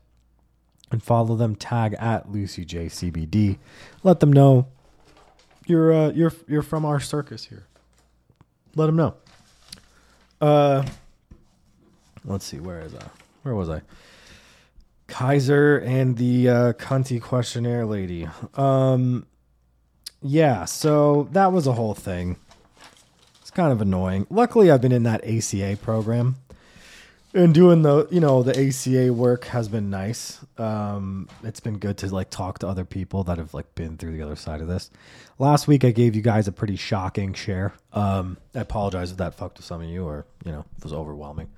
and 0.91 1.03
follow 1.03 1.37
them. 1.37 1.55
Tag 1.55 1.95
at 1.99 2.31
Lucy 2.31 2.65
J 2.65 2.87
CBD. 2.87 3.59
Let 4.03 4.21
them 4.21 4.33
know 4.33 4.67
you're 5.67 5.93
uh, 5.93 6.11
you're 6.11 6.33
you're 6.47 6.63
from 6.63 6.85
our 6.85 6.99
circus 7.01 7.45
here. 7.45 7.67
Let 8.75 8.87
them 8.87 8.97
know. 8.97 9.15
Uh, 10.41 10.85
let's 12.25 12.45
see. 12.45 12.59
Where 12.59 12.81
is 12.81 12.95
I? 12.95 13.05
Where 13.43 13.55
was 13.55 13.69
I? 13.69 13.83
Kaiser 15.07 15.79
and 15.79 16.17
the 16.17 16.49
uh, 16.49 16.73
cunty 16.75 17.21
questionnaire 17.21 17.87
lady. 17.87 18.29
Um, 18.55 19.27
yeah, 20.23 20.65
so 20.65 21.29
that 21.33 21.53
was 21.53 21.67
a 21.67 21.73
whole 21.73 21.95
thing. 21.95 22.37
It's 23.41 23.51
kind 23.51 23.73
of 23.73 23.81
annoying. 23.81 24.27
Luckily, 24.31 24.71
I've 24.71 24.83
been 24.83 24.93
in 24.93 25.05
that 25.05 25.25
ACA 25.25 25.79
program, 25.81 26.37
and 27.35 27.55
doing 27.55 27.83
the 27.83 28.07
you 28.11 28.21
know 28.21 28.43
the 28.43 28.69
ACA 28.69 29.13
work 29.13 29.45
has 29.47 29.69
been 29.69 29.91
nice. 29.91 30.41
Um, 30.57 31.29
it's 31.43 31.61
been 31.61 31.79
good 31.79 31.99
to 31.99 32.15
like 32.15 32.31
talk 32.31 32.61
to 32.61 32.69
other 32.69 32.85
people 32.85 33.25
that 33.25 33.39
have 33.39 33.55
like 33.55 33.75
been 33.75 33.97
through 33.97 34.13
the 34.13 34.23
other 34.23 34.37
side 34.37 34.61
of 34.61 34.69
this. 34.69 34.91
Last 35.39 35.69
week, 35.69 35.85
I 35.85 35.91
gave 35.91 36.17
you 36.17 36.23
guys 36.23 36.49
a 36.49 36.53
pretty 36.53 36.77
shocking 36.77 37.35
share. 37.35 37.75
Um, 37.93 38.39
I 38.55 38.61
apologize 38.61 39.11
if 39.11 39.19
that 39.19 39.35
fucked 39.35 39.59
with 39.59 39.67
some 39.67 39.83
of 39.83 39.89
you, 39.89 40.05
or 40.05 40.27
you 40.45 40.53
know, 40.53 40.65
it 40.77 40.85
was 40.85 40.93
overwhelming. 40.93 41.51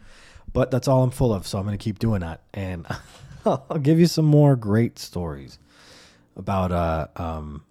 But 0.52 0.70
that's 0.70 0.88
all 0.88 1.02
I'm 1.02 1.10
full 1.10 1.32
of, 1.32 1.46
so 1.46 1.58
I'm 1.58 1.68
to 1.68 1.76
keep 1.76 1.98
doing 1.98 2.20
that 2.20 2.42
and. 2.52 2.86
I'll 3.46 3.78
give 3.80 3.98
you 3.98 4.06
some 4.06 4.26
more 4.26 4.56
great 4.56 4.98
stories 4.98 5.58
about 6.36 6.72
uh 6.72 7.06
um 7.16 7.64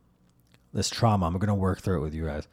this 0.74 0.90
trauma. 0.90 1.28
I'm 1.28 1.38
gonna 1.38 1.56
work 1.56 1.82
through 1.82 1.98
it 1.98 2.02
with 2.02 2.14
you 2.14 2.26
guys. 2.26 2.48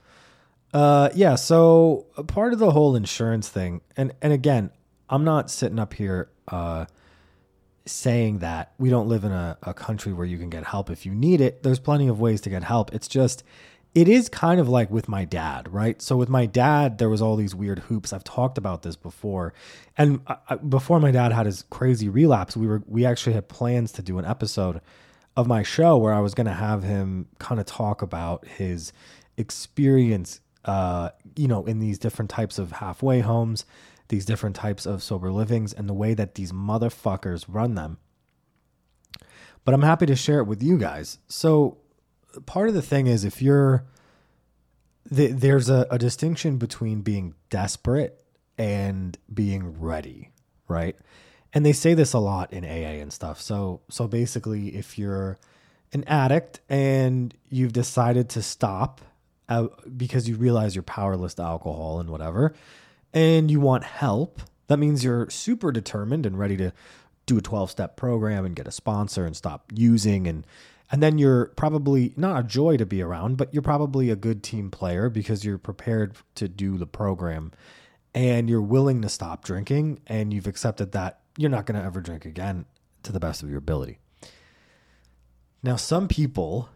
Uh 0.72 1.10
yeah, 1.14 1.34
so 1.34 2.06
part 2.26 2.52
of 2.52 2.58
the 2.58 2.70
whole 2.70 2.94
insurance 2.96 3.48
thing, 3.48 3.80
and 3.96 4.12
and 4.20 4.32
again, 4.32 4.70
I'm 5.08 5.24
not 5.24 5.50
sitting 5.50 5.78
up 5.78 5.94
here 5.94 6.30
uh 6.48 6.86
saying 7.86 8.38
that 8.40 8.72
we 8.78 8.90
don't 8.90 9.08
live 9.08 9.22
in 9.22 9.30
a, 9.30 9.56
a 9.62 9.72
country 9.72 10.12
where 10.12 10.26
you 10.26 10.38
can 10.38 10.50
get 10.50 10.64
help 10.64 10.90
if 10.90 11.06
you 11.06 11.14
need 11.14 11.40
it. 11.40 11.62
There's 11.62 11.78
plenty 11.78 12.08
of 12.08 12.18
ways 12.18 12.40
to 12.42 12.50
get 12.50 12.64
help. 12.64 12.92
It's 12.92 13.08
just 13.08 13.44
it 13.94 14.08
is 14.08 14.28
kind 14.28 14.60
of 14.60 14.68
like 14.68 14.90
with 14.90 15.08
my 15.08 15.24
dad, 15.24 15.72
right? 15.72 16.02
So 16.02 16.18
with 16.18 16.28
my 16.28 16.44
dad, 16.44 16.98
there 16.98 17.08
was 17.08 17.22
all 17.22 17.34
these 17.34 17.54
weird 17.54 17.78
hoops. 17.78 18.12
I've 18.12 18.24
talked 18.24 18.58
about 18.58 18.82
this 18.82 18.94
before, 18.94 19.54
and 19.96 20.20
I, 20.26 20.56
before 20.56 21.00
my 21.00 21.10
dad 21.10 21.32
had 21.32 21.46
his 21.46 21.64
crazy 21.70 22.10
relapse, 22.10 22.58
we 22.58 22.66
were 22.66 22.82
we 22.86 23.06
actually 23.06 23.32
had 23.32 23.48
plans 23.48 23.92
to 23.92 24.02
do 24.02 24.18
an 24.18 24.26
episode 24.26 24.82
of 25.34 25.46
my 25.46 25.62
show 25.62 25.96
where 25.96 26.12
I 26.12 26.20
was 26.20 26.34
going 26.34 26.46
to 26.46 26.52
have 26.52 26.82
him 26.82 27.26
kind 27.38 27.58
of 27.58 27.66
talk 27.66 28.02
about 28.02 28.46
his 28.46 28.92
experience, 29.38 30.40
uh, 30.66 31.10
you 31.34 31.48
know, 31.48 31.64
in 31.64 31.78
these 31.78 31.98
different 31.98 32.30
types 32.30 32.58
of 32.58 32.72
halfway 32.72 33.20
homes, 33.20 33.64
these 34.08 34.24
different 34.24 34.56
types 34.56 34.86
of 34.86 35.02
sober 35.02 35.30
livings, 35.30 35.72
and 35.72 35.88
the 35.88 35.94
way 35.94 36.14
that 36.14 36.34
these 36.34 36.52
motherfuckers 36.52 37.44
run 37.48 37.74
them. 37.74 37.98
But 39.64 39.74
I'm 39.74 39.82
happy 39.82 40.06
to 40.06 40.16
share 40.16 40.38
it 40.38 40.46
with 40.46 40.62
you 40.62 40.78
guys. 40.78 41.18
So 41.28 41.78
part 42.46 42.68
of 42.68 42.74
the 42.74 42.82
thing 42.82 43.06
is 43.06 43.24
if 43.24 43.42
you're 43.42 43.84
the, 45.10 45.28
there's 45.28 45.70
a, 45.70 45.86
a 45.90 45.98
distinction 45.98 46.58
between 46.58 47.00
being 47.00 47.34
desperate 47.50 48.22
and 48.58 49.16
being 49.32 49.80
ready, 49.80 50.30
right? 50.68 50.96
And 51.52 51.64
they 51.64 51.72
say 51.72 51.94
this 51.94 52.12
a 52.12 52.18
lot 52.18 52.52
in 52.52 52.64
AA 52.64 53.00
and 53.00 53.12
stuff. 53.12 53.40
So 53.40 53.80
so 53.88 54.06
basically, 54.08 54.76
if 54.76 54.98
you're 54.98 55.38
an 55.92 56.04
addict 56.06 56.60
and 56.68 57.34
you've 57.48 57.72
decided 57.72 58.28
to 58.30 58.42
stop 58.42 59.00
uh, 59.48 59.68
because 59.96 60.28
you 60.28 60.36
realize 60.36 60.74
you're 60.74 60.82
powerless 60.82 61.34
to 61.34 61.42
alcohol 61.42 62.00
and 62.00 62.10
whatever, 62.10 62.54
and 63.16 63.50
you 63.50 63.60
want 63.60 63.82
help, 63.82 64.42
that 64.66 64.78
means 64.78 65.02
you're 65.02 65.30
super 65.30 65.72
determined 65.72 66.26
and 66.26 66.38
ready 66.38 66.54
to 66.58 66.70
do 67.24 67.38
a 67.38 67.40
12 67.40 67.70
step 67.70 67.96
program 67.96 68.44
and 68.44 68.54
get 68.54 68.68
a 68.68 68.70
sponsor 68.70 69.24
and 69.24 69.34
stop 69.34 69.72
using 69.74 70.28
and 70.28 70.46
and 70.88 71.02
then 71.02 71.18
you're 71.18 71.46
probably 71.56 72.12
not 72.16 72.38
a 72.38 72.46
joy 72.46 72.76
to 72.76 72.86
be 72.86 73.02
around, 73.02 73.36
but 73.36 73.52
you're 73.52 73.60
probably 73.60 74.08
a 74.08 74.14
good 74.14 74.44
team 74.44 74.70
player 74.70 75.10
because 75.10 75.44
you're 75.44 75.58
prepared 75.58 76.14
to 76.36 76.46
do 76.46 76.78
the 76.78 76.86
program 76.86 77.50
and 78.14 78.48
you're 78.48 78.62
willing 78.62 79.02
to 79.02 79.08
stop 79.08 79.42
drinking 79.42 79.98
and 80.06 80.32
you've 80.32 80.46
accepted 80.46 80.92
that 80.92 81.18
you're 81.36 81.50
not 81.50 81.66
going 81.66 81.76
to 81.76 81.84
ever 81.84 82.00
drink 82.00 82.24
again 82.24 82.66
to 83.02 83.10
the 83.10 83.18
best 83.18 83.42
of 83.42 83.48
your 83.48 83.58
ability. 83.58 83.98
Now, 85.60 85.74
some 85.74 86.06
people 86.06 86.68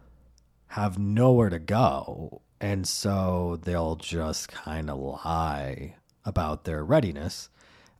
have 0.67 0.99
nowhere 0.99 1.49
to 1.49 1.59
go, 1.59 2.41
and 2.59 2.85
so 2.85 3.59
they'll 3.63 3.95
just 3.95 4.49
kind 4.49 4.89
of 4.89 4.99
lie 4.99 5.95
about 6.25 6.65
their 6.65 6.83
readiness 6.83 7.49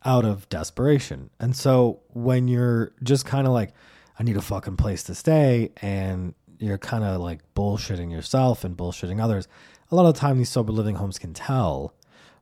out 0.03 0.25
of 0.25 0.49
desperation. 0.49 1.29
And 1.39 1.55
so 1.55 1.99
when 2.09 2.47
you're 2.47 2.91
just 3.03 3.25
kind 3.25 3.45
of 3.45 3.53
like, 3.53 3.73
I 4.17 4.23
need 4.23 4.37
a 4.37 4.41
fucking 4.41 4.77
place 4.77 5.03
to 5.03 5.15
stay, 5.15 5.71
and 5.81 6.33
you're 6.59 6.77
kind 6.77 7.03
of 7.03 7.21
like 7.21 7.39
bullshitting 7.55 8.11
yourself 8.11 8.63
and 8.63 8.77
bullshitting 8.77 9.21
others. 9.21 9.47
A 9.89 9.95
lot 9.95 10.05
of 10.05 10.13
the 10.13 10.19
time, 10.19 10.37
these 10.37 10.49
sober 10.49 10.71
living 10.71 10.95
homes 10.95 11.17
can 11.17 11.33
tell, 11.33 11.95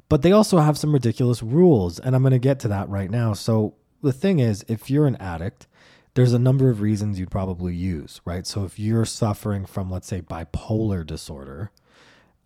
but 0.09 0.21
they 0.21 0.31
also 0.31 0.57
have 0.57 0.77
some 0.77 0.93
ridiculous 0.93 1.41
rules, 1.41 1.99
and 1.99 2.15
I'm 2.15 2.21
going 2.21 2.31
to 2.31 2.39
get 2.39 2.59
to 2.61 2.67
that 2.67 2.89
right 2.89 3.09
now. 3.09 3.33
So 3.33 3.75
the 4.01 4.13
thing 4.13 4.39
is, 4.39 4.65
if 4.67 4.89
you're 4.89 5.07
an 5.07 5.15
addict, 5.17 5.67
there's 6.15 6.33
a 6.33 6.39
number 6.39 6.69
of 6.69 6.81
reasons 6.81 7.19
you'd 7.19 7.31
probably 7.31 7.73
use, 7.75 8.19
right? 8.25 8.45
So 8.45 8.65
if 8.65 8.79
you're 8.79 9.05
suffering 9.05 9.65
from, 9.65 9.89
let's 9.89 10.07
say, 10.07 10.21
bipolar 10.21 11.05
disorder, 11.05 11.71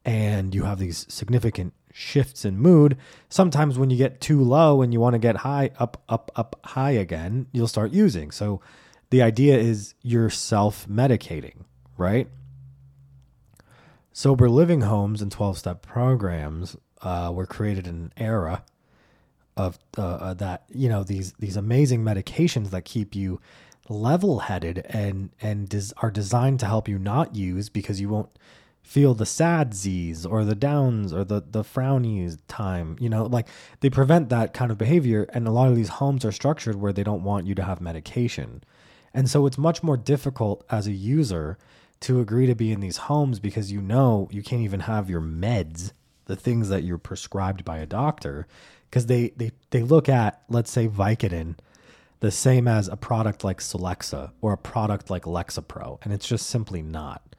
and 0.05 0.53
you 0.53 0.63
have 0.63 0.79
these 0.79 1.05
significant 1.09 1.73
shifts 1.93 2.43
in 2.43 2.57
mood, 2.57 2.97
sometimes 3.29 3.79
when 3.79 3.89
you 3.89 3.97
get 3.97 4.19
too 4.19 4.41
low 4.41 4.81
and 4.81 4.91
you 4.91 4.99
want 4.99 5.13
to 5.13 5.19
get 5.19 5.37
high, 5.37 5.71
up, 5.79 6.01
up, 6.09 6.31
up, 6.35 6.59
high 6.65 6.91
again, 6.91 7.45
you'll 7.53 7.67
start 7.67 7.93
using. 7.93 8.31
So 8.31 8.59
the 9.11 9.21
idea 9.21 9.57
is 9.57 9.93
you're 10.01 10.29
self 10.29 10.87
medicating, 10.89 11.63
right? 11.95 12.27
sober 14.13 14.47
living 14.47 14.81
homes 14.81 15.21
and 15.21 15.31
12 15.31 15.57
step 15.57 15.81
programs 15.81 16.77
uh, 17.01 17.31
were 17.33 17.47
created 17.47 17.87
in 17.87 17.95
an 17.95 18.13
era 18.15 18.63
of 19.57 19.77
uh, 19.97 20.01
uh, 20.01 20.33
that 20.35 20.63
you 20.69 20.87
know 20.87 21.03
these 21.03 21.33
these 21.33 21.57
amazing 21.57 22.03
medications 22.03 22.69
that 22.69 22.85
keep 22.85 23.13
you 23.13 23.39
level 23.89 24.39
headed 24.39 24.85
and 24.89 25.29
and 25.41 25.69
des- 25.69 25.93
are 25.97 26.09
designed 26.09 26.59
to 26.59 26.65
help 26.65 26.87
you 26.87 26.97
not 26.97 27.35
use 27.35 27.69
because 27.69 27.99
you 27.99 28.09
won't 28.09 28.29
feel 28.83 29.13
the 29.13 29.25
sad 29.25 29.73
Z's 29.73 30.25
or 30.25 30.43
the 30.43 30.55
downs 30.55 31.13
or 31.13 31.23
the 31.23 31.41
the 31.49 31.63
frownies 31.63 32.37
time. 32.47 32.97
You 32.99 33.09
know, 33.09 33.25
like 33.25 33.47
they 33.79 33.89
prevent 33.89 34.29
that 34.29 34.53
kind 34.53 34.71
of 34.71 34.77
behavior. 34.77 35.23
And 35.33 35.47
a 35.47 35.51
lot 35.51 35.69
of 35.69 35.75
these 35.75 35.89
homes 35.89 36.25
are 36.25 36.31
structured 36.31 36.75
where 36.75 36.93
they 36.93 37.03
don't 37.03 37.23
want 37.23 37.47
you 37.47 37.55
to 37.55 37.63
have 37.63 37.81
medication, 37.81 38.63
and 39.13 39.29
so 39.29 39.45
it's 39.45 39.57
much 39.57 39.81
more 39.81 39.97
difficult 39.97 40.63
as 40.69 40.85
a 40.85 40.91
user 40.91 41.57
to 42.01 42.19
agree 42.19 42.45
to 42.45 42.55
be 42.55 42.71
in 42.71 42.81
these 42.81 42.97
homes 42.97 43.39
because 43.39 43.71
you 43.71 43.81
know 43.81 44.27
you 44.29 44.43
can't 44.43 44.61
even 44.61 44.81
have 44.81 45.09
your 45.09 45.21
meds, 45.21 45.93
the 46.25 46.35
things 46.35 46.67
that 46.67 46.83
you're 46.83 46.97
prescribed 46.97 47.63
by 47.63 47.77
a 47.77 47.85
doctor, 47.85 48.45
because 48.89 49.05
they 49.05 49.29
they 49.37 49.51
they 49.71 49.81
look 49.81 50.09
at 50.09 50.43
let's 50.49 50.71
say 50.71 50.87
Vicodin 50.87 51.55
the 52.19 52.31
same 52.31 52.69
as 52.69 52.87
a 52.87 52.95
product 52.95 53.43
like 53.43 53.59
Celexa 53.59 54.31
or 54.41 54.53
a 54.53 54.57
product 54.57 55.09
like 55.09 55.23
Lexapro, 55.23 55.99
and 56.03 56.13
it's 56.13 56.27
just 56.27 56.47
simply 56.47 56.81
not 56.81 57.33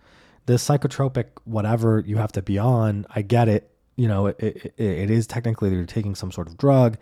the 0.46 0.54
psychotropic 0.54 1.26
whatever 1.44 2.02
you 2.06 2.16
have 2.16 2.32
to 2.32 2.42
be 2.42 2.58
on 2.58 3.06
i 3.14 3.22
get 3.22 3.48
it. 3.48 3.70
You 3.96 4.08
know 4.08 4.26
it, 4.26 4.40
it, 4.40 4.74
it 4.76 5.10
is 5.10 5.26
technically 5.26 5.70
they're 5.70 5.86
taking 5.86 6.14
some 6.14 6.32
sort 6.32 6.48
of 6.48 6.56
drug 6.56 6.98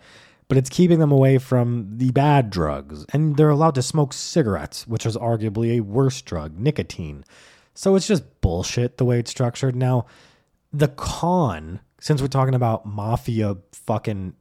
but 0.47 0.57
it's 0.57 0.69
keeping 0.69 0.99
them 0.99 1.11
away 1.11 1.37
from 1.37 1.97
the 1.97 2.11
bad 2.11 2.49
drugs. 2.49 3.05
And 3.13 3.37
they're 3.37 3.49
allowed 3.49 3.75
to 3.75 3.81
smoke 3.81 4.13
cigarettes 4.13 4.87
which 4.87 5.05
is 5.05 5.17
arguably 5.17 5.77
a 5.77 5.79
worse 5.79 6.21
drug 6.21 6.59
nicotine. 6.59 7.25
So 7.73 7.95
it's 7.95 8.07
just 8.07 8.41
bullshit 8.41 8.97
the 8.97 9.05
way 9.05 9.19
it's 9.19 9.31
structured. 9.31 9.75
Now 9.75 10.05
the 10.71 10.89
con 10.89 11.79
since 11.99 12.21
we're 12.21 12.27
talking 12.27 12.55
about 12.55 12.85
mafia 12.85 13.57
fucking 13.71 14.35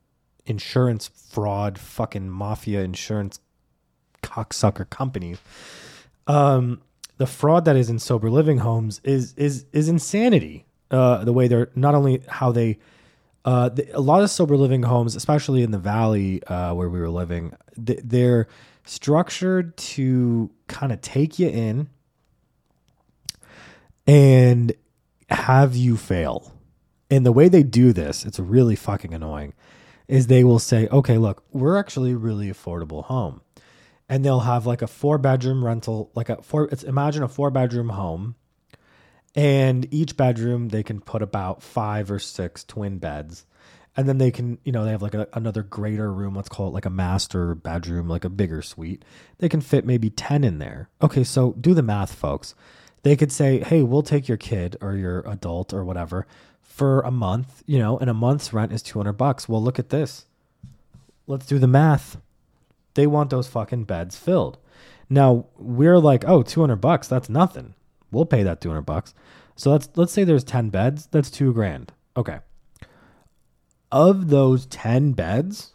insurance 0.47 1.09
fraud 1.31 1.79
fucking 1.79 2.29
mafia 2.29 2.83
insurance 2.83 3.39
cocksucker 4.23 4.89
companies 4.89 5.39
um 6.27 6.81
the 7.23 7.27
fraud 7.29 7.65
that 7.67 7.77
is 7.77 7.89
in 7.89 8.01
sober 8.01 8.29
living 8.29 8.59
homes 8.59 9.01
is 9.05 9.33
is 9.35 9.65
is 9.73 9.89
insanity. 9.89 10.67
Uh, 10.91 11.23
the 11.23 11.33
way 11.33 11.47
they're 11.47 11.71
not 11.77 11.95
only 11.95 12.21
how 12.27 12.51
they 12.51 12.81
uh, 13.45 13.69
the, 13.69 13.89
a 13.97 14.01
lot 14.01 14.25
of 14.25 14.29
sober 14.29 14.57
living 14.57 14.83
homes, 14.83 15.15
especially 15.15 15.63
in 15.63 15.71
the 15.71 15.79
valley 15.79 16.43
uh, 16.49 16.75
where 16.75 16.89
we 16.89 16.99
were 16.99 17.09
living, 17.09 17.55
th- 17.87 18.01
they're 18.03 18.49
structured 18.85 19.77
to 19.77 20.51
kind 20.67 20.91
of 20.91 21.01
take 21.01 21.39
you 21.39 21.49
in 21.49 21.89
and 24.05 24.73
have 25.31 25.77
you 25.77 25.97
fail. 25.97 26.53
And 27.09 27.25
the 27.25 27.31
way 27.31 27.49
they 27.49 27.63
do 27.63 27.93
this, 27.93 28.27
it's 28.27 28.41
really 28.41 28.75
fucking 28.75 29.15
annoying, 29.15 29.55
is 30.09 30.27
they 30.27 30.43
will 30.43 30.59
say, 30.59 30.89
okay, 30.89 31.19
look, 31.19 31.45
we're 31.53 31.77
actually 31.77 32.11
a 32.11 32.17
really 32.17 32.49
affordable 32.51 33.05
home 33.05 33.43
and 34.13 34.23
they'll 34.23 34.41
have 34.41 34.67
like 34.67 34.83
a 34.83 34.87
four 34.87 35.17
bedroom 35.17 35.65
rental, 35.65 36.11
like 36.15 36.29
a 36.29 36.43
four. 36.43 36.69
It's 36.71 36.83
imagine 36.83 37.23
a 37.23 37.29
four 37.29 37.51
bedroom 37.51 37.89
home, 37.89 38.35
and 39.35 39.89
each 39.91 40.19
bedroom 40.19 40.69
they 40.69 40.83
can 40.83 41.01
put 41.01 41.23
about 41.23 41.63
five 41.63 42.11
or 42.11 42.19
six 42.19 42.63
twin 42.63 42.99
beds, 42.99 43.47
and 43.97 44.07
then 44.07 44.19
they 44.19 44.31
can, 44.31 44.59
you 44.65 44.71
know, 44.71 44.85
they 44.85 44.91
have 44.91 45.01
like 45.01 45.15
a, 45.15 45.27
another 45.33 45.63
greater 45.63 46.13
room. 46.13 46.35
Let's 46.35 46.51
call 46.51 46.69
it 46.69 46.75
like 46.75 46.85
a 46.85 46.91
master 46.91 47.55
bedroom, 47.55 48.07
like 48.07 48.27
a 48.27 48.29
bigger 48.29 48.61
suite. 48.61 49.03
They 49.39 49.49
can 49.49 49.63
fit 49.63 49.87
maybe 49.87 50.11
ten 50.11 50.45
in 50.45 50.59
there. 50.59 50.91
Okay, 51.01 51.25
so 51.25 51.53
do 51.53 51.73
the 51.73 51.83
math, 51.83 52.15
folks. 52.15 52.55
They 53.05 53.17
could 53.17 53.33
say, 53.33 53.61
hey, 53.61 53.83
we'll 53.83 54.03
take 54.03 54.29
your 54.29 54.37
kid 54.37 54.77
or 54.83 54.95
your 54.95 55.21
adult 55.27 55.73
or 55.73 55.87
whatever 55.87 56.27
for 56.61 57.01
a 57.01 57.11
month, 57.11 57.63
you 57.65 57.79
know, 57.79 57.97
and 57.97 58.11
a 58.11 58.15
month's 58.15 58.53
rent 58.53 58.73
is 58.73 58.83
200 58.83 59.15
bucks. 59.15 59.49
Well, 59.49 59.63
look 59.63 59.79
at 59.79 59.89
this. 59.89 60.27
Let's 61.27 61.47
do 61.47 61.59
the 61.59 61.67
math. 61.67 62.19
They 62.95 63.07
want 63.07 63.31
those 63.31 63.49
fucking 63.49 63.85
beds 63.85 64.17
filled. 64.17 64.59
Now 65.09 65.47
we're 65.59 65.99
like, 65.99 66.25
oh, 66.27 66.43
200 66.43 66.77
bucks, 66.77 67.09
that's 67.09 67.29
nothing. 67.29 67.75
We'll 68.11 68.27
pay 68.27 68.43
that 68.43 68.61
200 68.61 68.83
bucks. 68.83 69.15
So 69.57 69.71
let's 69.71 69.89
let's 69.95 70.13
say 70.13 70.25
there's 70.25 70.45
10 70.45 70.71
beds, 70.71 71.07
that's 71.11 71.31
2 71.31 71.53
grand. 71.53 71.93
Okay. 72.17 72.39
Of 73.91 74.29
those 74.29 74.67
10 74.67 75.13
beds, 75.13 75.73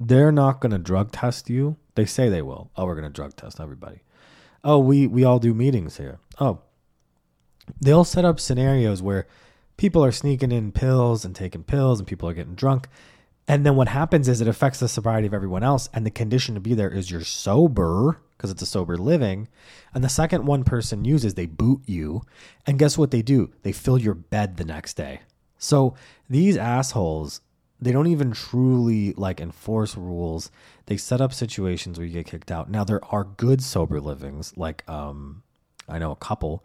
they're 0.00 0.32
not 0.32 0.60
going 0.60 0.72
to 0.72 0.78
drug 0.78 1.12
test 1.12 1.48
you. 1.48 1.76
They 1.94 2.04
say 2.04 2.28
they 2.28 2.42
will. 2.42 2.70
Oh, 2.76 2.86
we're 2.86 2.94
going 2.94 3.04
to 3.04 3.10
drug 3.10 3.36
test 3.36 3.60
everybody. 3.60 4.02
Oh, 4.64 4.78
we 4.78 5.06
we 5.06 5.24
all 5.24 5.38
do 5.38 5.54
meetings 5.54 5.96
here. 5.96 6.18
Oh. 6.40 6.60
They'll 7.80 8.04
set 8.04 8.24
up 8.24 8.38
scenarios 8.38 9.02
where 9.02 9.26
people 9.76 10.04
are 10.04 10.12
sneaking 10.12 10.52
in 10.52 10.72
pills 10.72 11.24
and 11.24 11.34
taking 11.34 11.64
pills 11.64 11.98
and 11.98 12.06
people 12.06 12.28
are 12.28 12.34
getting 12.34 12.54
drunk 12.54 12.88
and 13.48 13.64
then 13.64 13.76
what 13.76 13.88
happens 13.88 14.28
is 14.28 14.40
it 14.40 14.48
affects 14.48 14.80
the 14.80 14.88
sobriety 14.88 15.26
of 15.26 15.34
everyone 15.34 15.62
else. 15.62 15.88
And 15.94 16.04
the 16.04 16.10
condition 16.10 16.54
to 16.54 16.60
be 16.60 16.74
there 16.74 16.90
is 16.90 17.10
you're 17.10 17.22
sober 17.22 18.20
because 18.36 18.50
it's 18.50 18.62
a 18.62 18.66
sober 18.66 18.96
living. 18.96 19.48
And 19.94 20.02
the 20.02 20.08
second 20.08 20.46
one 20.46 20.64
person 20.64 21.04
uses, 21.04 21.34
they 21.34 21.46
boot 21.46 21.82
you. 21.86 22.22
And 22.66 22.78
guess 22.78 22.98
what 22.98 23.12
they 23.12 23.22
do? 23.22 23.52
They 23.62 23.72
fill 23.72 23.98
your 23.98 24.14
bed 24.14 24.56
the 24.56 24.64
next 24.64 24.94
day. 24.94 25.20
So 25.58 25.94
these 26.28 26.56
assholes, 26.56 27.40
they 27.80 27.92
don't 27.92 28.08
even 28.08 28.32
truly 28.32 29.12
like 29.12 29.40
enforce 29.40 29.96
rules. 29.96 30.50
They 30.86 30.96
set 30.96 31.20
up 31.20 31.32
situations 31.32 31.98
where 31.98 32.06
you 32.06 32.12
get 32.12 32.26
kicked 32.26 32.50
out. 32.50 32.68
Now 32.68 32.82
there 32.82 33.04
are 33.06 33.24
good 33.24 33.62
sober 33.62 34.00
livings, 34.00 34.54
like 34.56 34.86
um, 34.88 35.42
I 35.88 35.98
know 35.98 36.10
a 36.10 36.16
couple. 36.16 36.64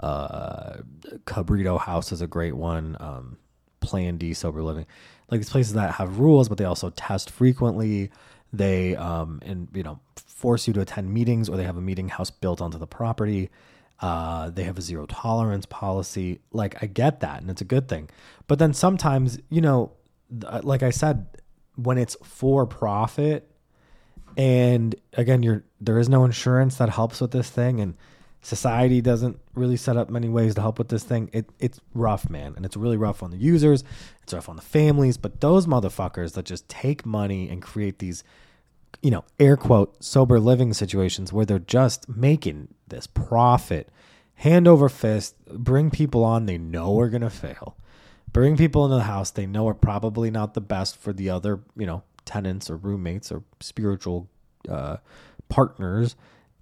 Uh, 0.00 0.78
Cabrito 1.24 1.80
House 1.80 2.10
is 2.10 2.20
a 2.20 2.26
great 2.26 2.54
one. 2.54 2.96
Um, 2.98 3.38
Plan 3.80 4.16
D 4.16 4.34
sober 4.34 4.62
living 4.62 4.86
like 5.30 5.40
these 5.40 5.50
places 5.50 5.74
that 5.74 5.94
have 5.94 6.18
rules, 6.18 6.48
but 6.48 6.58
they 6.58 6.64
also 6.64 6.90
test 6.90 7.30
frequently. 7.30 8.10
They 8.52 8.96
um 8.96 9.40
and 9.44 9.68
you 9.74 9.82
know 9.82 10.00
force 10.26 10.66
you 10.66 10.74
to 10.74 10.80
attend 10.80 11.12
meetings, 11.12 11.48
or 11.48 11.56
they 11.56 11.64
have 11.64 11.76
a 11.76 11.80
meeting 11.80 12.08
house 12.08 12.30
built 12.30 12.60
onto 12.60 12.78
the 12.78 12.86
property. 12.86 13.50
Uh, 14.00 14.50
they 14.50 14.64
have 14.64 14.76
a 14.76 14.82
zero 14.82 15.06
tolerance 15.06 15.64
policy. 15.66 16.40
Like 16.52 16.82
I 16.82 16.86
get 16.86 17.20
that, 17.20 17.40
and 17.40 17.50
it's 17.50 17.62
a 17.62 17.64
good 17.64 17.88
thing. 17.88 18.10
But 18.46 18.58
then 18.58 18.74
sometimes, 18.74 19.38
you 19.48 19.62
know, 19.62 19.92
uh, 20.44 20.60
like 20.62 20.82
I 20.82 20.90
said, 20.90 21.26
when 21.76 21.96
it's 21.96 22.16
for 22.22 22.66
profit, 22.66 23.50
and 24.36 24.94
again, 25.14 25.42
you're 25.42 25.64
there 25.80 25.98
is 25.98 26.08
no 26.08 26.24
insurance 26.24 26.76
that 26.76 26.90
helps 26.90 27.20
with 27.20 27.30
this 27.30 27.48
thing, 27.48 27.80
and 27.80 27.96
society 28.46 29.00
doesn't 29.00 29.40
really 29.54 29.76
set 29.76 29.96
up 29.96 30.08
many 30.08 30.28
ways 30.28 30.54
to 30.54 30.60
help 30.60 30.78
with 30.78 30.88
this 30.88 31.02
thing. 31.02 31.28
It 31.32 31.50
it's 31.58 31.80
rough, 31.94 32.30
man, 32.30 32.52
and 32.54 32.64
it's 32.64 32.76
really 32.76 32.96
rough 32.96 33.20
on 33.20 33.32
the 33.32 33.36
users. 33.36 33.82
It's 34.22 34.32
rough 34.32 34.48
on 34.48 34.54
the 34.54 34.62
families, 34.62 35.16
but 35.16 35.40
those 35.40 35.66
motherfuckers 35.66 36.34
that 36.34 36.44
just 36.44 36.68
take 36.68 37.04
money 37.04 37.48
and 37.48 37.60
create 37.60 37.98
these, 37.98 38.22
you 39.02 39.10
know, 39.10 39.24
air 39.40 39.56
quote 39.56 40.02
sober 40.02 40.38
living 40.38 40.72
situations 40.74 41.32
where 41.32 41.44
they're 41.44 41.58
just 41.58 42.08
making 42.08 42.68
this 42.86 43.08
profit, 43.08 43.88
hand 44.36 44.68
over 44.68 44.88
fist, 44.88 45.34
bring 45.48 45.90
people 45.90 46.22
on 46.22 46.46
they 46.46 46.56
know 46.56 47.00
are 47.00 47.08
gonna 47.08 47.28
fail, 47.30 47.76
bring 48.32 48.56
people 48.56 48.84
into 48.84 48.96
the 48.96 49.02
house 49.02 49.32
they 49.32 49.46
know 49.46 49.66
are 49.66 49.74
probably 49.74 50.30
not 50.30 50.54
the 50.54 50.60
best 50.60 50.96
for 50.96 51.12
the 51.12 51.28
other, 51.28 51.58
you 51.76 51.84
know, 51.86 52.04
tenants 52.24 52.70
or 52.70 52.76
roommates 52.76 53.32
or 53.32 53.42
spiritual 53.58 54.28
uh, 54.68 54.98
partners 55.48 56.14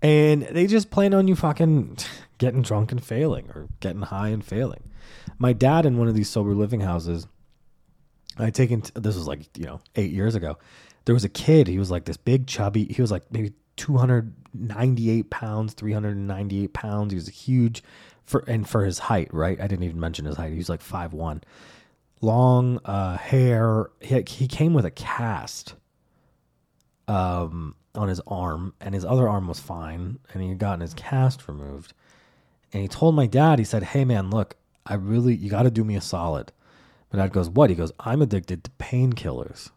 and 0.04 0.42
they 0.42 0.66
just 0.66 0.90
plan 0.90 1.14
on 1.14 1.26
you 1.26 1.34
fucking 1.34 1.96
getting 2.38 2.60
drunk 2.60 2.92
and 2.92 3.02
failing 3.02 3.50
or 3.54 3.68
getting 3.80 4.02
high 4.02 4.28
and 4.28 4.44
failing. 4.44 4.90
My 5.38 5.54
dad 5.54 5.86
in 5.86 5.96
one 5.96 6.08
of 6.08 6.14
these 6.14 6.28
sober 6.28 6.54
living 6.54 6.80
houses, 6.80 7.26
I 8.38 8.50
taken 8.50 8.82
this 8.94 9.16
was 9.16 9.26
like 9.26 9.56
you 9.56 9.64
know 9.64 9.80
eight 9.96 10.10
years 10.10 10.34
ago. 10.34 10.58
There 11.06 11.14
was 11.14 11.24
a 11.24 11.30
kid. 11.30 11.68
He 11.68 11.78
was 11.78 11.90
like 11.90 12.04
this 12.04 12.18
big 12.18 12.46
chubby. 12.46 12.84
He 12.84 13.00
was 13.00 13.10
like 13.10 13.32
maybe 13.32 13.54
two 13.76 13.96
hundred 13.96 14.34
ninety 14.52 15.10
eight 15.10 15.30
pounds, 15.30 15.72
three 15.72 15.92
hundred 15.92 16.18
ninety 16.18 16.64
eight 16.64 16.74
pounds. 16.74 17.12
He 17.12 17.16
was 17.16 17.28
huge 17.28 17.82
for 18.24 18.44
and 18.46 18.68
for 18.68 18.84
his 18.84 18.98
height. 18.98 19.32
Right, 19.32 19.58
I 19.58 19.66
didn't 19.66 19.84
even 19.84 20.00
mention 20.00 20.26
his 20.26 20.36
height. 20.36 20.52
He 20.52 20.58
was 20.58 20.68
like 20.68 20.82
five 20.82 21.14
one, 21.14 21.42
long 22.20 22.78
uh, 22.84 23.16
hair. 23.16 23.90
He, 24.00 24.22
he 24.26 24.48
came 24.48 24.74
with 24.74 24.84
a 24.84 24.90
cast. 24.90 25.76
Um, 27.08 27.74
on 27.94 28.08
his 28.08 28.20
arm, 28.26 28.74
and 28.80 28.94
his 28.94 29.04
other 29.04 29.28
arm 29.28 29.46
was 29.46 29.60
fine, 29.60 30.18
and 30.32 30.42
he 30.42 30.48
had 30.50 30.58
gotten 30.58 30.80
his 30.80 30.94
cast 30.94 31.46
removed. 31.48 31.92
And 32.72 32.82
he 32.82 32.88
told 32.88 33.14
my 33.14 33.26
dad, 33.26 33.58
he 33.58 33.64
said, 33.64 33.82
Hey 33.82 34.04
man, 34.04 34.30
look, 34.30 34.56
I 34.84 34.94
really, 34.94 35.34
you 35.34 35.48
got 35.48 35.62
to 35.62 35.70
do 35.70 35.84
me 35.84 35.96
a 35.96 36.00
solid. 36.00 36.52
My 37.12 37.20
dad 37.20 37.32
goes, 37.32 37.48
What? 37.48 37.70
He 37.70 37.76
goes, 37.76 37.92
I'm 38.00 38.22
addicted 38.22 38.64
to 38.64 38.70
painkillers. 38.72 39.70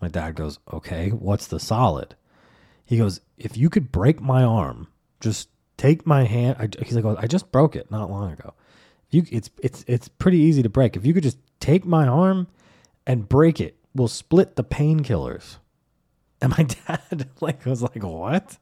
My 0.00 0.08
dad 0.08 0.34
goes, 0.34 0.58
Okay, 0.72 1.10
what's 1.10 1.46
the 1.46 1.60
solid? 1.60 2.14
He 2.84 2.96
goes, 2.96 3.20
If 3.36 3.56
you 3.56 3.68
could 3.68 3.92
break 3.92 4.20
my 4.20 4.42
arm, 4.42 4.88
just 5.20 5.48
take 5.78 6.06
my 6.06 6.24
hand. 6.24 6.56
I, 6.58 6.68
he's 6.84 6.94
like, 6.94 7.04
oh, 7.06 7.16
I 7.18 7.26
just 7.26 7.50
broke 7.50 7.74
it 7.74 7.90
not 7.90 8.10
long 8.10 8.32
ago. 8.32 8.52
You, 9.10 9.24
it's 9.30 9.48
it's 9.62 9.84
it's 9.88 10.08
pretty 10.08 10.36
easy 10.38 10.62
to 10.62 10.68
break. 10.68 10.94
If 10.94 11.06
you 11.06 11.14
could 11.14 11.22
just 11.22 11.38
take 11.60 11.86
my 11.86 12.06
arm 12.06 12.48
and 13.06 13.26
break 13.26 13.58
it, 13.58 13.78
we'll 13.94 14.08
split 14.08 14.56
the 14.56 14.64
painkillers. 14.64 15.56
And 16.40 16.56
my 16.56 16.64
dad 16.86 17.28
like 17.40 17.64
was 17.66 17.82
like, 17.82 18.02
"What?" 18.02 18.58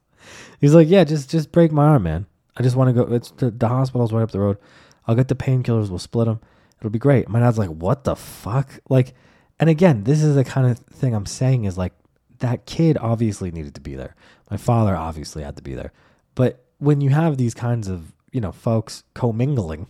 He's 0.61 0.75
like, 0.75 0.89
"Yeah, 0.89 1.05
just 1.05 1.31
just 1.31 1.53
break 1.53 1.73
my 1.73 1.87
arm, 1.87 2.05
man. 2.05 2.27
I 2.57 2.63
just 2.63 2.77
want 2.77 2.95
to 2.95 3.05
go. 3.05 3.15
It's 3.15 3.31
the, 3.33 3.51
the 3.51 3.69
hospital's 3.69 4.13
right 4.13 4.23
up 4.23 4.31
the 4.31 4.41
road. 4.41 4.59
I'll 5.07 5.15
get 5.15 5.29
the 5.29 5.35
painkillers. 5.35 5.89
We'll 5.89 5.99
split 5.99 6.27
them. 6.27 6.41
It'll 6.81 6.91
be 6.91 6.99
great. 6.99 7.29
My 7.29 7.41
dad's 7.41 7.59
like, 7.59 7.71
what 7.71 8.05
the 8.05 8.17
fuck? 8.17 8.81
Like, 8.89 9.15
and 9.59 9.71
again, 9.71 10.05
this 10.05 10.23
is 10.23 10.35
the 10.35 10.45
kind 10.45 10.67
of 10.67 10.79
thing 10.79 11.15
I'm 11.15 11.27
saying 11.27 11.65
is 11.65 11.79
like 11.79 11.93
that 12.39 12.67
kid 12.67 12.99
obviously 13.01 13.51
needed 13.51 13.75
to 13.77 13.81
be 13.81 13.95
there. 13.95 14.15
My 14.51 14.57
father 14.57 14.95
obviously 14.95 15.43
had 15.43 15.57
to 15.57 15.63
be 15.63 15.75
there. 15.75 15.93
But 16.35 16.65
when 16.79 17.01
you 17.01 17.11
have 17.11 17.39
these 17.39 17.55
kinds 17.55 17.89
of, 17.89 18.13
you 18.31 18.41
know, 18.41 18.53
folks 18.53 19.05
commingling 19.15 19.87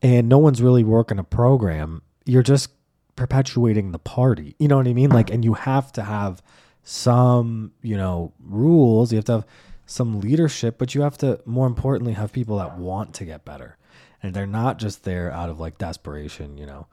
and 0.00 0.28
no 0.28 0.38
one's 0.38 0.62
really 0.62 0.84
working 0.84 1.18
a 1.18 1.24
program, 1.24 2.02
you're 2.24 2.42
just 2.42 2.70
perpetuating 3.18 3.90
the 3.90 3.98
party. 3.98 4.54
You 4.60 4.68
know 4.68 4.76
what 4.76 4.86
I 4.86 4.94
mean? 4.94 5.10
Like, 5.10 5.28
and 5.28 5.44
you 5.44 5.54
have 5.54 5.92
to 5.94 6.02
have 6.04 6.40
some, 6.84 7.72
you 7.82 7.96
know, 7.96 8.32
rules. 8.38 9.10
You 9.12 9.16
have 9.16 9.24
to 9.24 9.32
have 9.32 9.46
some 9.86 10.20
leadership, 10.20 10.78
but 10.78 10.94
you 10.94 11.02
have 11.02 11.18
to, 11.18 11.40
more 11.44 11.66
importantly, 11.66 12.12
have 12.12 12.32
people 12.32 12.58
that 12.58 12.78
want 12.78 13.14
to 13.14 13.24
get 13.24 13.44
better. 13.44 13.76
And 14.22 14.34
they're 14.34 14.46
not 14.46 14.78
just 14.78 15.02
there 15.02 15.32
out 15.32 15.50
of 15.50 15.58
like 15.58 15.78
desperation, 15.78 16.56
you 16.56 16.66
know. 16.66 16.86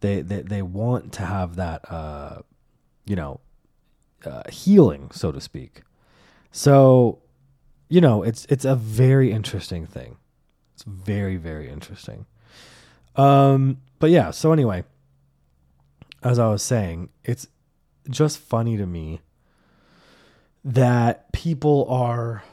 They 0.00 0.22
they, 0.22 0.42
they 0.42 0.62
want 0.62 1.12
to 1.14 1.22
have 1.22 1.56
that, 1.56 1.90
uh, 1.90 2.42
you 3.04 3.16
know, 3.16 3.40
uh, 4.24 4.42
healing, 4.50 5.10
so 5.12 5.32
to 5.32 5.40
speak. 5.40 5.82
So, 6.52 7.18
you 7.88 8.00
know, 8.00 8.22
it's 8.22 8.46
it's 8.46 8.64
a 8.64 8.76
very 8.76 9.32
interesting 9.32 9.86
thing. 9.86 10.16
It's 10.74 10.84
very 10.84 11.36
very 11.36 11.68
interesting. 11.68 12.26
Um, 13.16 13.78
but 13.98 14.10
yeah. 14.10 14.30
So 14.32 14.52
anyway, 14.52 14.84
as 16.22 16.38
I 16.38 16.48
was 16.48 16.62
saying, 16.62 17.08
it's 17.24 17.46
just 18.08 18.38
funny 18.38 18.76
to 18.76 18.86
me 18.86 19.20
that 20.64 21.32
people 21.32 21.86
are 21.88 22.44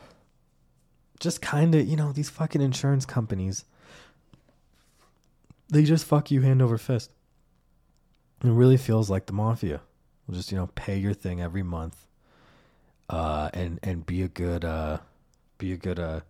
just 1.19 1.41
kind 1.41 1.75
of, 1.75 1.87
you 1.87 1.95
know, 1.95 2.11
these 2.11 2.29
fucking 2.29 2.61
insurance 2.61 3.05
companies. 3.05 3.65
They 5.69 5.83
just 5.83 6.05
fuck 6.05 6.31
you 6.31 6.41
hand 6.41 6.61
over 6.61 6.77
fist. 6.77 7.11
It 8.43 8.49
really 8.49 8.77
feels 8.77 9.09
like 9.09 9.27
the 9.27 9.33
mafia. 9.33 9.81
Will 10.25 10.35
just, 10.35 10.51
you 10.51 10.57
know, 10.57 10.67
pay 10.75 10.97
your 10.97 11.13
thing 11.13 11.41
every 11.41 11.63
month. 11.63 12.05
Uh 13.09 13.49
and 13.53 13.79
and 13.81 14.05
be 14.05 14.21
a 14.21 14.27
good 14.27 14.63
uh 14.63 14.99
be 15.57 15.73
a 15.73 15.77
good 15.77 15.99
uh 15.99 16.21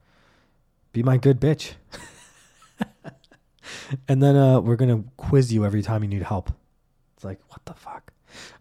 be 0.94 1.04
my 1.04 1.18
good 1.18 1.40
bitch. 1.40 1.74
and 4.08 4.24
then 4.24 4.38
uh 4.38 4.62
we're 4.62 4.78
to 4.78 5.04
quiz 5.18 5.54
you 5.54 5.66
every 5.66 5.82
time 5.82 6.04
you 6.04 6.10
need 6.10 6.24
help. 6.24 6.52
It's 7.20 7.26
like, 7.26 7.42
what 7.50 7.60
the 7.66 7.74
fuck? 7.74 8.14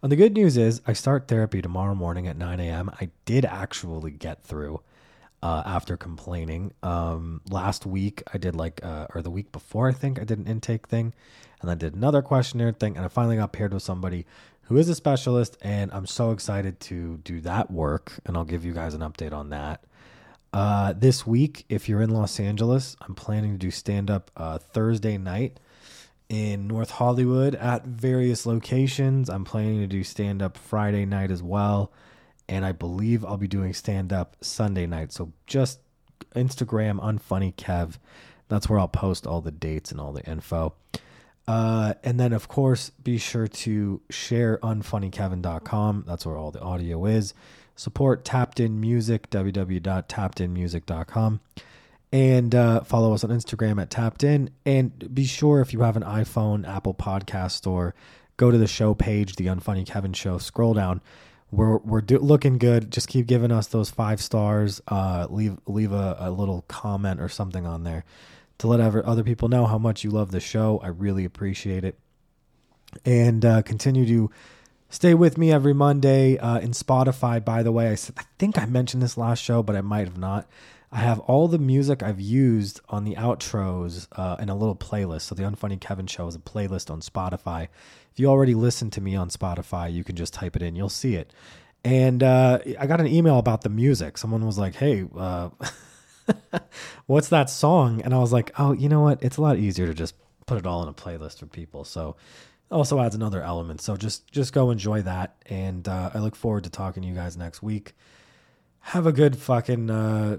And 0.03 0.11
the 0.11 0.17
good 0.17 0.33
news 0.33 0.57
is, 0.57 0.83
I 0.85 0.93
start 0.93 1.29
therapy 1.29 1.63
tomorrow 1.63 1.95
morning 1.95 2.27
at 2.27 2.37
9 2.37 2.59
a.m. 2.59 2.91
I 3.01 3.11
did 3.25 3.45
actually 3.45 4.11
get 4.11 4.43
through 4.43 4.81
uh, 5.41 5.63
after 5.65 5.97
complaining. 5.97 6.73
Um, 6.83 7.41
last 7.49 7.87
week, 7.87 8.21
I 8.35 8.39
did 8.39 8.57
like, 8.57 8.85
uh, 8.85 9.07
or 9.15 9.23
the 9.23 9.31
week 9.31 9.53
before, 9.53 9.89
I 9.89 9.93
think, 9.93 10.19
I 10.19 10.25
did 10.25 10.41
an 10.41 10.49
intake 10.49 10.89
thing. 10.89 11.15
And 11.61 11.71
I 11.71 11.77
did 11.77 11.95
another 11.95 12.21
questionnaire 12.21 12.73
thing. 12.73 12.97
And 12.97 13.05
I 13.05 13.09
finally 13.09 13.37
got 13.37 13.53
paired 13.53 13.73
with 13.73 13.85
somebody 13.85 14.27
who 14.63 14.77
is 14.77 14.89
a 14.89 14.95
specialist. 14.97 15.57
And 15.63 15.93
I'm 15.93 16.07
so 16.07 16.33
excited 16.33 16.81
to 16.81 17.19
do 17.19 17.41
that 17.43 17.71
work. 17.71 18.15
And 18.27 18.37
I'll 18.37 18.43
give 18.43 18.65
you 18.65 18.73
guys 18.73 18.93
an 18.93 19.03
update 19.03 19.33
on 19.33 19.51
that. 19.51 19.85
Uh, 20.53 20.95
this 20.97 21.25
week, 21.25 21.65
if 21.69 21.89
you're 21.89 22.03
in 22.03 22.11
Los 22.11 22.41
Angeles, 22.41 22.97
I'm 23.03 23.15
planning 23.15 23.53
to 23.53 23.59
do 23.59 23.71
stand 23.71 24.11
up 24.11 24.33
uh, 24.37 24.59
Thursday 24.59 25.17
night 25.17 25.61
in 26.29 26.67
North 26.67 26.91
Hollywood 26.91 27.55
at 27.55 27.85
various 27.85 28.45
locations. 28.45 29.31
I'm 29.31 29.45
planning 29.45 29.81
to 29.81 29.87
do 29.87 30.05
stand 30.05 30.43
up 30.43 30.59
Friday 30.59 31.07
night 31.07 31.31
as 31.31 31.43
well. 31.43 31.91
And 32.49 32.65
I 32.65 32.73
believe 32.73 33.25
I'll 33.25 33.37
be 33.37 33.49
doing 33.49 33.75
stand 33.75 34.13
up 34.13 34.37
Sunday 34.41 34.87
night. 34.87 35.13
So 35.13 35.33
just 35.47 35.81
Instagram, 36.35 37.01
Unfunny 37.01 37.55
Kev. 37.55 37.99
That's 38.49 38.69
where 38.69 38.79
I'll 38.79 38.89
post 38.89 39.27
all 39.27 39.41
the 39.41 39.51
dates 39.51 39.91
and 39.91 40.01
all 40.01 40.13
the 40.13 40.25
info. 40.29 40.75
Uh, 41.47 41.95
and 42.05 42.21
then, 42.21 42.33
of 42.33 42.49
course, 42.49 42.91
be 42.91 43.19
sure 43.19 43.49
to 43.49 44.01
share 44.11 44.59
unfunnykevin.com. 44.59 46.05
That's 46.07 46.27
where 46.27 46.37
all 46.37 46.51
the 46.51 46.61
audio 46.61 47.07
is. 47.07 47.33
Support 47.75 48.25
Tapped 48.25 48.61
In 48.61 48.81
Music, 48.81 49.31
www.tappedinmusic.com 49.31 51.41
and 52.13 52.55
uh, 52.55 52.83
follow 52.83 53.13
us 53.13 53.25
on 53.25 53.31
Instagram 53.31 53.81
at 53.81 53.91
Tapped 53.91 54.25
In. 54.25 54.51
And 54.65 55.15
be 55.15 55.25
sure 55.25 55.61
if 55.61 55.73
you 55.73 55.81
have 55.83 55.97
an 55.97 56.03
iPhone, 56.03 56.67
Apple 56.67 56.95
Podcast 56.95 57.53
Store, 57.53 57.95
go 58.37 58.51
to 58.51 58.59
the 58.59 58.67
show 58.67 58.95
page, 58.95 59.37
the 59.37 59.47
Unfunny 59.47 59.87
Kevin 59.87 60.13
Show. 60.13 60.39
Scroll 60.39 60.75
down. 60.75 61.01
We're 61.51 61.79
we're 61.79 62.03
do- 62.03 62.19
looking 62.19 62.59
good. 62.59 62.91
Just 62.91 63.09
keep 63.09 63.27
giving 63.27 63.53
us 63.53 63.69
those 63.69 63.91
five 63.91 64.21
stars. 64.21 64.81
Uh, 64.87 65.27
leave 65.31 65.59
leave 65.67 65.93
a, 65.93 66.17
a 66.19 66.31
little 66.31 66.65
comment 66.69 67.21
or 67.21 67.29
something 67.29 67.67
on 67.67 67.85
there 67.85 68.05
to 68.59 68.67
let 68.67 68.81
ever, 68.81 69.05
other 69.07 69.23
people 69.23 69.49
know 69.49 69.67
how 69.67 69.79
much 69.79 70.05
you 70.05 70.11
love 70.11 70.31
the 70.31 70.41
show. 70.41 70.81
I 70.83 70.89
really 70.89 71.25
appreciate 71.25 71.85
it. 71.85 71.99
And 73.05 73.45
uh, 73.45 73.63
continue 73.63 74.07
to 74.07 74.31
stay 74.89 75.15
with 75.15 75.39
me 75.39 75.53
every 75.53 75.73
Monday 75.73 76.39
uh, 76.39 76.59
in 76.59 76.71
Spotify. 76.71 77.45
By 77.45 77.63
the 77.63 77.73
way, 77.73 77.89
I, 77.89 77.93
I 77.93 78.25
think 78.39 78.59
I 78.59 78.67
mentioned 78.67 79.03
this 79.03 79.17
last 79.17 79.43
show, 79.43 79.63
but 79.63 79.77
I 79.77 79.81
might 79.81 80.07
have 80.07 80.19
not. 80.19 80.49
I 80.91 80.99
have 81.01 81.21
all 81.21 81.49
the 81.49 81.59
music 81.59 82.03
I've 82.03 82.21
used 82.21 82.81
on 82.89 83.05
the 83.05 83.15
outros 83.17 84.09
uh, 84.13 84.37
in 84.41 84.49
a 84.49 84.57
little 84.57 84.77
playlist. 84.77 85.23
So 85.23 85.35
the 85.35 85.43
Unfunny 85.43 85.79
Kevin 85.79 86.07
Show 86.07 86.27
is 86.27 86.35
a 86.35 86.39
playlist 86.39 86.91
on 86.91 87.01
Spotify. 87.03 87.65
If 88.11 88.19
you 88.19 88.27
already 88.27 88.55
listen 88.55 88.91
to 88.93 89.01
me 89.03 89.15
on 89.15 89.29
Spotify, 89.29 89.93
you 89.93 90.03
can 90.03 90.17
just 90.17 90.33
type 90.33 90.57
it 90.57 90.63
in. 90.63 90.77
You'll 90.77 90.89
see 90.89 91.15
it. 91.15 91.33
And 91.85 92.23
uh, 92.23 92.61
I 92.79 92.87
got 92.87 93.01
an 93.01 93.07
email 93.07 93.39
about 93.39 93.63
the 93.63 93.69
music. 93.69 94.19
Someone 94.19 94.45
was 94.45 94.59
like, 94.59 94.75
"Hey, 94.75 95.07
uh, 95.17 95.51
what's 97.07 97.29
that 97.29 97.51
song?" 97.51 98.01
And 98.03 98.15
I 98.15 98.19
was 98.19 98.33
like, 98.33 98.51
"Oh, 98.59 98.73
you 98.73 98.89
know 98.89 99.03
what? 99.03 99.23
It's 99.23 99.37
a 99.37 99.43
lot 99.43 99.59
easier 99.59 99.87
to 99.87 99.95
just 99.95 100.15
put 100.47 100.59
it 100.59 100.67
all 100.67 100.83
in 100.83 100.89
a 100.89 100.95
playlist 100.95 101.39
for 101.39 101.47
people." 101.47 101.85
So 101.85 102.17
also 102.71 103.01
adds 103.01 103.15
another 103.15 103.43
element. 103.43 103.81
So 103.81 103.97
just 103.97 104.31
just 104.31 104.53
go 104.53 104.71
enjoy 104.71 105.03
that. 105.03 105.37
And 105.47 105.87
uh, 105.89 106.11
I 106.15 106.19
look 106.19 106.37
forward 106.37 106.65
to 106.65 106.71
talking 106.71 107.03
to 107.03 107.09
you 107.09 107.15
guys 107.15 107.37
next 107.37 107.63
week. 107.63 107.95
Have 108.81 109.07
a 109.07 109.13
good 109.13 109.37
fucking 109.37 109.91
uh, 109.91 110.39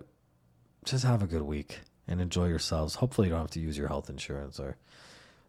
just 0.86 1.04
have 1.04 1.22
a 1.22 1.28
good 1.28 1.44
week 1.44 1.80
and 2.08 2.22
enjoy 2.22 2.48
yourselves. 2.48 2.96
Hopefully, 2.96 3.28
you 3.28 3.32
don't 3.34 3.42
have 3.42 3.52
to 3.52 3.60
use 3.60 3.78
your 3.78 3.88
health 3.88 4.10
insurance 4.10 4.60
or 4.60 4.78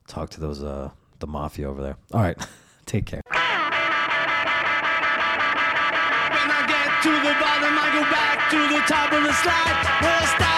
talk 0.07 0.31
to 0.31 0.41
those 0.41 0.63
uh 0.63 0.91
the 1.19 1.27
mafia 1.27 1.69
over 1.69 1.83
there. 1.83 1.97
All 2.13 2.21
right, 2.21 2.37
take 2.87 3.07
care. 3.07 3.23
To 7.01 7.09
the 7.09 7.35
bottom, 7.41 7.79
I 7.81 7.89
go 7.95 8.03
back 8.13 8.51
to 8.51 8.59
the 8.59 8.81
top 8.87 9.11
of 9.11 9.23
the 9.23 9.33
slide. 9.33 10.50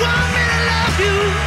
Want 0.00 0.28
me 0.34 0.42
to 0.52 0.60
love 0.70 1.00
you? 1.00 1.45